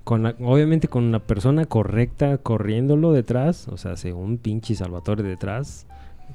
[0.04, 5.24] con la- obviamente con una persona correcta corriéndolo detrás, o sea, según un pinche Salvatore
[5.24, 5.86] detrás.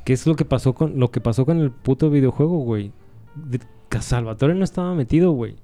[0.05, 2.93] ¿Qué es lo que pasó con lo que pasó con el puto videojuego, güey?
[3.35, 3.61] De-
[4.01, 5.57] Salvatore no estaba metido, güey.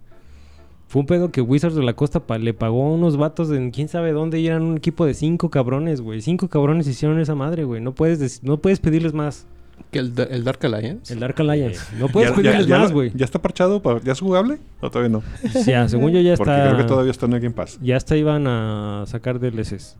[0.89, 3.70] Fue un pedo que Wizards de la Costa pa- le pagó a unos vatos en
[3.70, 6.22] quién sabe dónde y eran un equipo de cinco cabrones, güey.
[6.22, 7.82] Cinco cabrones hicieron esa madre, güey.
[7.82, 9.47] No puedes, no puedes pedirles más.
[9.93, 11.12] ¿Que el, el Dark Alliance?
[11.12, 11.80] El Dark Alliance.
[11.99, 13.12] No puedes ¿Ya- pedirles ya- ya más, güey.
[13.14, 13.82] ¿Ya está parchado?
[14.03, 14.59] ¿Ya es jugable?
[14.80, 15.22] ¿O todavía no?
[15.66, 16.64] Ya, según yo ya Porque está.
[16.64, 17.78] creo que todavía está en el Game Pass.
[17.82, 19.97] Ya hasta iban a sacar DLCs.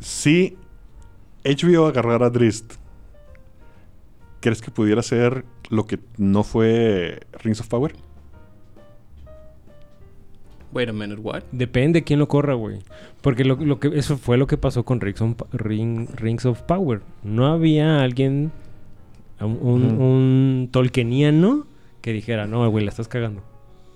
[0.00, 0.56] Si
[1.44, 2.74] HBO agarrara a Drist,
[4.40, 7.94] ¿crees que pudiera ser lo que no fue Rings of Power?
[10.72, 11.42] Wait a minute, what?
[11.52, 12.78] Depende quién lo corra, güey.
[13.22, 16.62] Porque lo, lo que, eso fue lo que pasó con Rings, on- Ring- Rings of
[16.62, 17.00] Power.
[17.24, 18.52] No había alguien,
[19.40, 19.48] un,
[20.00, 21.66] un, tolkieniano
[22.02, 23.42] que dijera, no, güey, la estás cagando.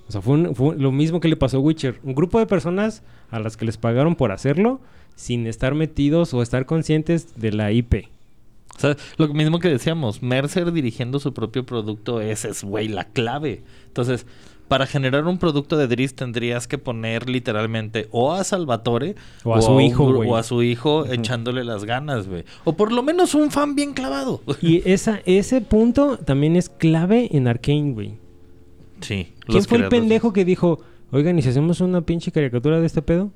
[0.08, 2.00] O sea, fue, un- fue lo mismo que le pasó a Witcher.
[2.02, 4.80] Un grupo de personas a las que les pagaron por hacerlo
[5.14, 8.08] sin estar metidos o estar conscientes de la IP.
[8.76, 13.04] O sea, lo mismo que decíamos, Mercer dirigiendo su propio producto, ese es, güey, la
[13.04, 13.62] clave.
[13.86, 14.26] Entonces,
[14.68, 19.60] para generar un producto de Driss tendrías que poner literalmente o a Salvatore O a
[19.62, 20.28] su un hijo, güey.
[20.28, 22.44] O a su hijo echándole las ganas, güey.
[22.64, 24.40] O por lo menos un fan bien clavado.
[24.62, 28.14] Y esa, ese punto también es clave en Arkane, güey.
[29.00, 29.32] Sí.
[29.46, 30.80] ¿Quién fue el pendejo que dijo,
[31.12, 33.30] oigan, ¿y si hacemos una pinche caricatura de este pedo?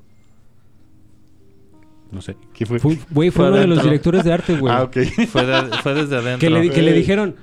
[2.11, 2.35] No sé.
[2.53, 2.79] ¿Quién fue?
[2.79, 4.73] Fue- Güey, fue, Fue uno de los directores de arte, güey.
[4.75, 4.97] Ah, ok.
[5.27, 6.39] Fue, de- fue desde adentro.
[6.39, 7.35] que, le, que le dijeron,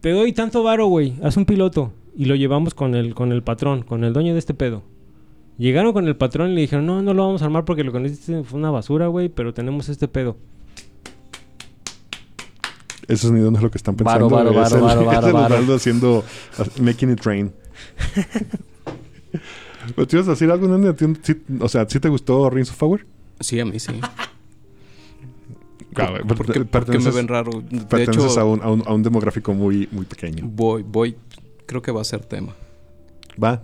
[0.00, 1.92] te doy tanto varo, güey, haz un piloto.
[2.16, 4.82] Y lo llevamos con el, con el patrón, con el dueño de este pedo.
[5.58, 7.92] Llegaron con el patrón y le dijeron, no, no lo vamos a armar porque lo
[7.92, 10.36] que necesitas fue una basura, güey, pero tenemos este pedo.
[13.06, 14.26] Ese sonido no es lo que están pensando.
[14.26, 15.44] el, varo, es varo, el varo.
[15.46, 16.24] Osvaldo haciendo...
[16.80, 17.52] Making it rain.
[19.94, 23.06] ¿Pero te ibas a decir algo, sí- o sea, ¿sí te gustó Rings of Power?
[23.40, 23.92] Sí, a mí sí.
[25.96, 27.62] Ah, ¿Por, por qué, por qué me ven raro?
[27.70, 30.44] De Perteneces hecho, a, un, a, un, a un demográfico muy, muy pequeño.
[30.46, 31.16] voy, voy.
[31.66, 32.54] Creo que va a ser tema.
[33.42, 33.60] Va.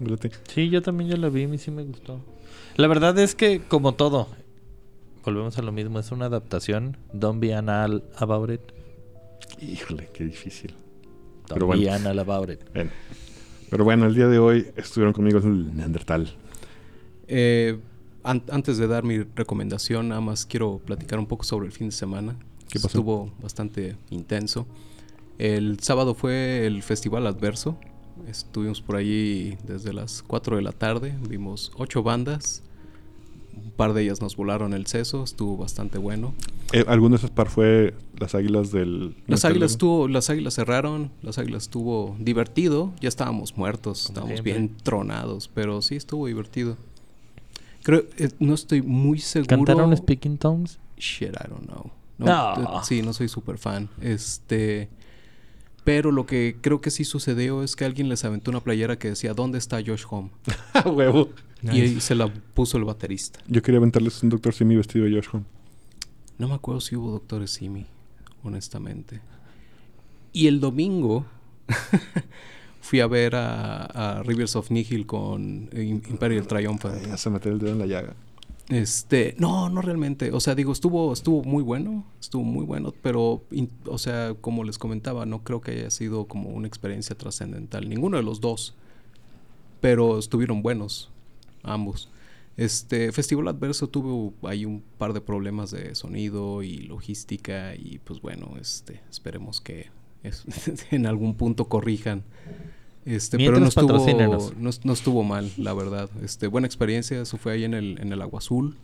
[0.53, 2.21] Sí, yo también ya la vi, a mí sí me gustó.
[2.77, 4.29] La verdad es que, como todo,
[5.25, 6.97] volvemos a lo mismo, es una adaptación.
[7.13, 8.61] Don't be anal about it.
[9.61, 10.73] Híjole, qué difícil.
[11.49, 11.93] Don't Pero be bueno.
[11.93, 12.61] anal about it.
[13.71, 16.33] Pero bueno, el día de hoy estuvieron conmigo el Neandertal.
[17.29, 17.79] Eh,
[18.25, 21.89] an- antes de dar mi recomendación, nada más quiero platicar un poco sobre el fin
[21.89, 22.37] de semana.
[22.69, 22.89] ¿Qué pasó?
[22.89, 24.67] Estuvo bastante intenso.
[25.39, 27.79] El sábado fue el Festival Adverso.
[28.29, 31.17] Estuvimos por allí desde las 4 de la tarde.
[31.29, 32.63] Vimos ocho bandas.
[33.57, 35.23] Un par de ellas nos volaron el seso.
[35.25, 36.35] Estuvo bastante bueno.
[36.73, 39.17] Eh, ¿Alguno de esos par fue las águilas del...
[39.27, 44.53] Las águilas estuvo, las águilas cerraron, las águilas estuvo divertido, ya estábamos muertos, estábamos siempre.
[44.53, 46.77] bien tronados, pero sí estuvo divertido.
[47.83, 49.49] Creo, eh, no estoy muy seguro.
[49.57, 50.79] ¿Cantaron Speaking Tongues?
[50.97, 51.91] Shit, I don't know.
[52.19, 52.79] No, No.
[52.79, 53.89] eh, Sí, no soy súper fan.
[54.01, 54.89] Este,
[55.85, 59.09] pero lo que creo que sí sucedió es que alguien les aventó una playera que
[59.09, 60.31] decía ¿Dónde está Josh Home?
[60.75, 61.31] ¡Ah, huevo!
[61.63, 63.41] Y ahí se la puso el baterista.
[63.47, 65.45] Yo quería aventarles un Doctor Simi vestido de Josh Home.
[66.39, 67.87] No me acuerdo si hubo doctores Simi,
[68.43, 69.21] honestamente.
[70.33, 71.27] Y el domingo
[72.81, 73.85] fui a ver a,
[74.19, 77.07] a Rivers of Nihil con eh, Im- Imperial Triumphant.
[77.07, 78.15] Ya se metió el dedo en la llaga.
[78.71, 80.31] Este, no, no realmente.
[80.33, 83.43] O sea, digo, estuvo, estuvo muy bueno, estuvo muy bueno, pero,
[83.87, 87.89] o sea, como les comentaba, no creo que haya sido como una experiencia trascendental.
[87.89, 88.75] Ninguno de los dos,
[89.81, 91.11] pero estuvieron buenos,
[91.65, 92.09] ambos.
[92.57, 98.21] Este, Festival Adverso tuvo ahí un par de problemas de sonido y logística y pues
[98.21, 99.89] bueno, este, esperemos que
[100.91, 102.23] en algún punto corrijan.
[103.07, 104.55] Este, pero no estuvo, patrocínenos.
[104.57, 106.11] no, no estuvo mal, la verdad.
[106.23, 108.77] Este, buena experiencia, eso fue ahí en el, en el Agua Azul.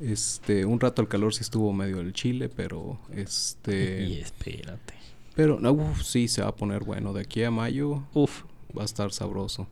[0.00, 4.94] Este, un rato el calor sí estuvo medio del chile, pero este, Y espérate.
[5.34, 7.12] pero no, uf, sí se va a poner bueno.
[7.12, 8.42] De aquí a mayo Uf.
[8.76, 9.66] va a estar sabroso.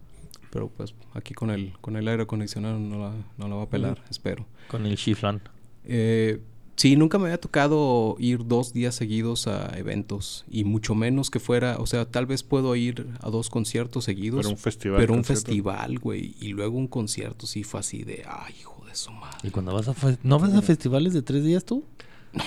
[0.51, 3.69] Pero pues aquí con el, con el aire acondicionado no la, no la va a
[3.69, 4.47] pelar, espero.
[4.69, 5.43] Con el chiflán.
[5.85, 6.41] Eh,
[6.77, 10.45] sí, nunca me había tocado ir dos días seguidos a eventos.
[10.49, 14.43] Y mucho menos que fuera, o sea, tal vez puedo ir a dos conciertos seguidos.
[14.43, 15.01] Pero un festival.
[15.01, 15.47] Pero un concierto.
[15.47, 16.35] festival, güey.
[16.41, 19.39] Y luego un concierto, sí fue así de, ay, hijo de su madre.
[19.43, 19.95] ¿Y cuando vas a...
[20.22, 21.85] ¿No vas a festivales de tres días tú?
[22.33, 22.45] No,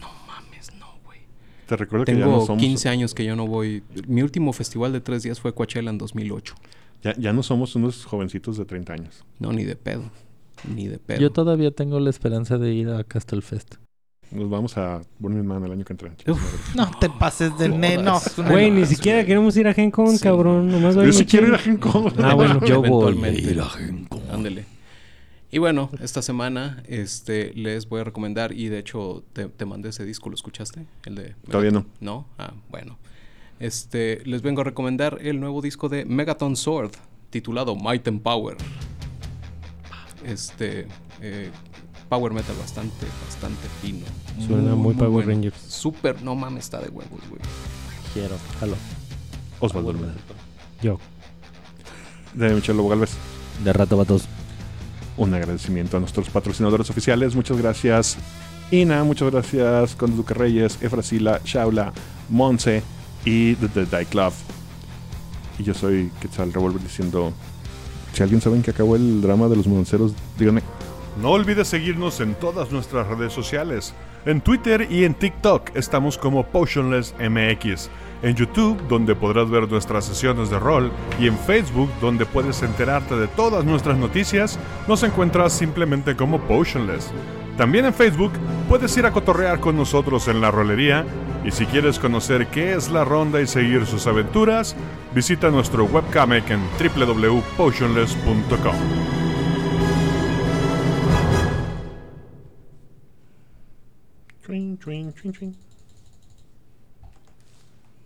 [0.00, 1.20] no mames, no, güey.
[1.66, 2.62] Te recuerdo que ya Tengo no somos...
[2.62, 3.82] 15 años que yo no voy.
[4.06, 6.54] Mi último festival de tres días fue Coachella en 2008.
[7.02, 9.24] Ya, ya no somos unos jovencitos de 30 años.
[9.38, 10.04] No, ni de pedo.
[10.64, 11.20] Ni de pedo.
[11.20, 13.76] Yo todavía tengo la esperanza de ir a Castlefest.
[14.30, 16.10] Nos vamos a Burning Man el año que entra.
[16.26, 16.74] Uf.
[16.74, 18.18] No te pases de neno.
[18.48, 20.22] Güey, ni siquiera queremos ir a Gen Con, Sí.
[20.22, 20.68] cabrón.
[20.70, 21.58] Nomás Yo sí quiero ir a.
[21.58, 22.12] Gen Con.
[22.24, 22.64] Ah, bueno.
[22.64, 24.22] Yo voy a ir a Gen Con.
[24.30, 24.64] Ándele.
[25.50, 29.90] Y bueno, esta semana este, les voy a recomendar, y de hecho te, te mandé
[29.90, 30.86] ese disco, ¿lo escuchaste?
[31.04, 31.84] El de Todavía no.
[32.00, 32.26] ¿No?
[32.38, 32.96] Ah, bueno.
[33.60, 36.92] Este, les vengo a recomendar el nuevo disco de Megaton Sword,
[37.28, 38.56] titulado Might and Power.
[40.24, 40.86] Este,
[41.20, 41.50] eh,
[42.08, 44.06] power metal bastante, bastante fino.
[44.46, 45.56] Suena muy Power Rangers.
[45.68, 47.40] Súper, no mames, está de huevos, güey.
[48.12, 48.36] Quiero.
[48.60, 48.76] Jalo.
[49.60, 49.94] Osvaldo.
[50.82, 50.98] Yo.
[52.34, 53.12] De Michelle Lobo Galvez.
[53.64, 54.24] De rato vatos.
[55.16, 57.34] Un agradecimiento a nuestros patrocinadores oficiales.
[57.34, 58.16] Muchas gracias,
[58.70, 59.04] Ina.
[59.04, 61.92] Muchas gracias, Conde Duque Reyes, Efrasila, Shaula,
[62.28, 62.82] Monse
[63.24, 64.32] y The, The Die Club.
[65.58, 67.32] Y yo soy Quetzal Revolver diciendo:
[68.12, 70.62] Si alguien sabe en que acabó el drama de los monceros, díganme.
[71.20, 73.94] No olvides seguirnos en todas nuestras redes sociales.
[74.24, 77.90] En Twitter y en TikTok estamos como Potionless MX.
[78.22, 80.90] En YouTube, donde podrás ver nuestras sesiones de rol.
[81.20, 84.58] Y en Facebook, donde puedes enterarte de todas nuestras noticias,
[84.88, 87.10] nos encuentras simplemente como Potionless.
[87.56, 88.32] También en Facebook
[88.68, 91.04] puedes ir a cotorrear con nosotros en la rolería.
[91.44, 94.76] Y si quieres conocer qué es la ronda y seguir sus aventuras,
[95.14, 98.76] visita nuestro webcomic en www.potionless.com.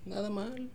[0.07, 0.70] Nada mal.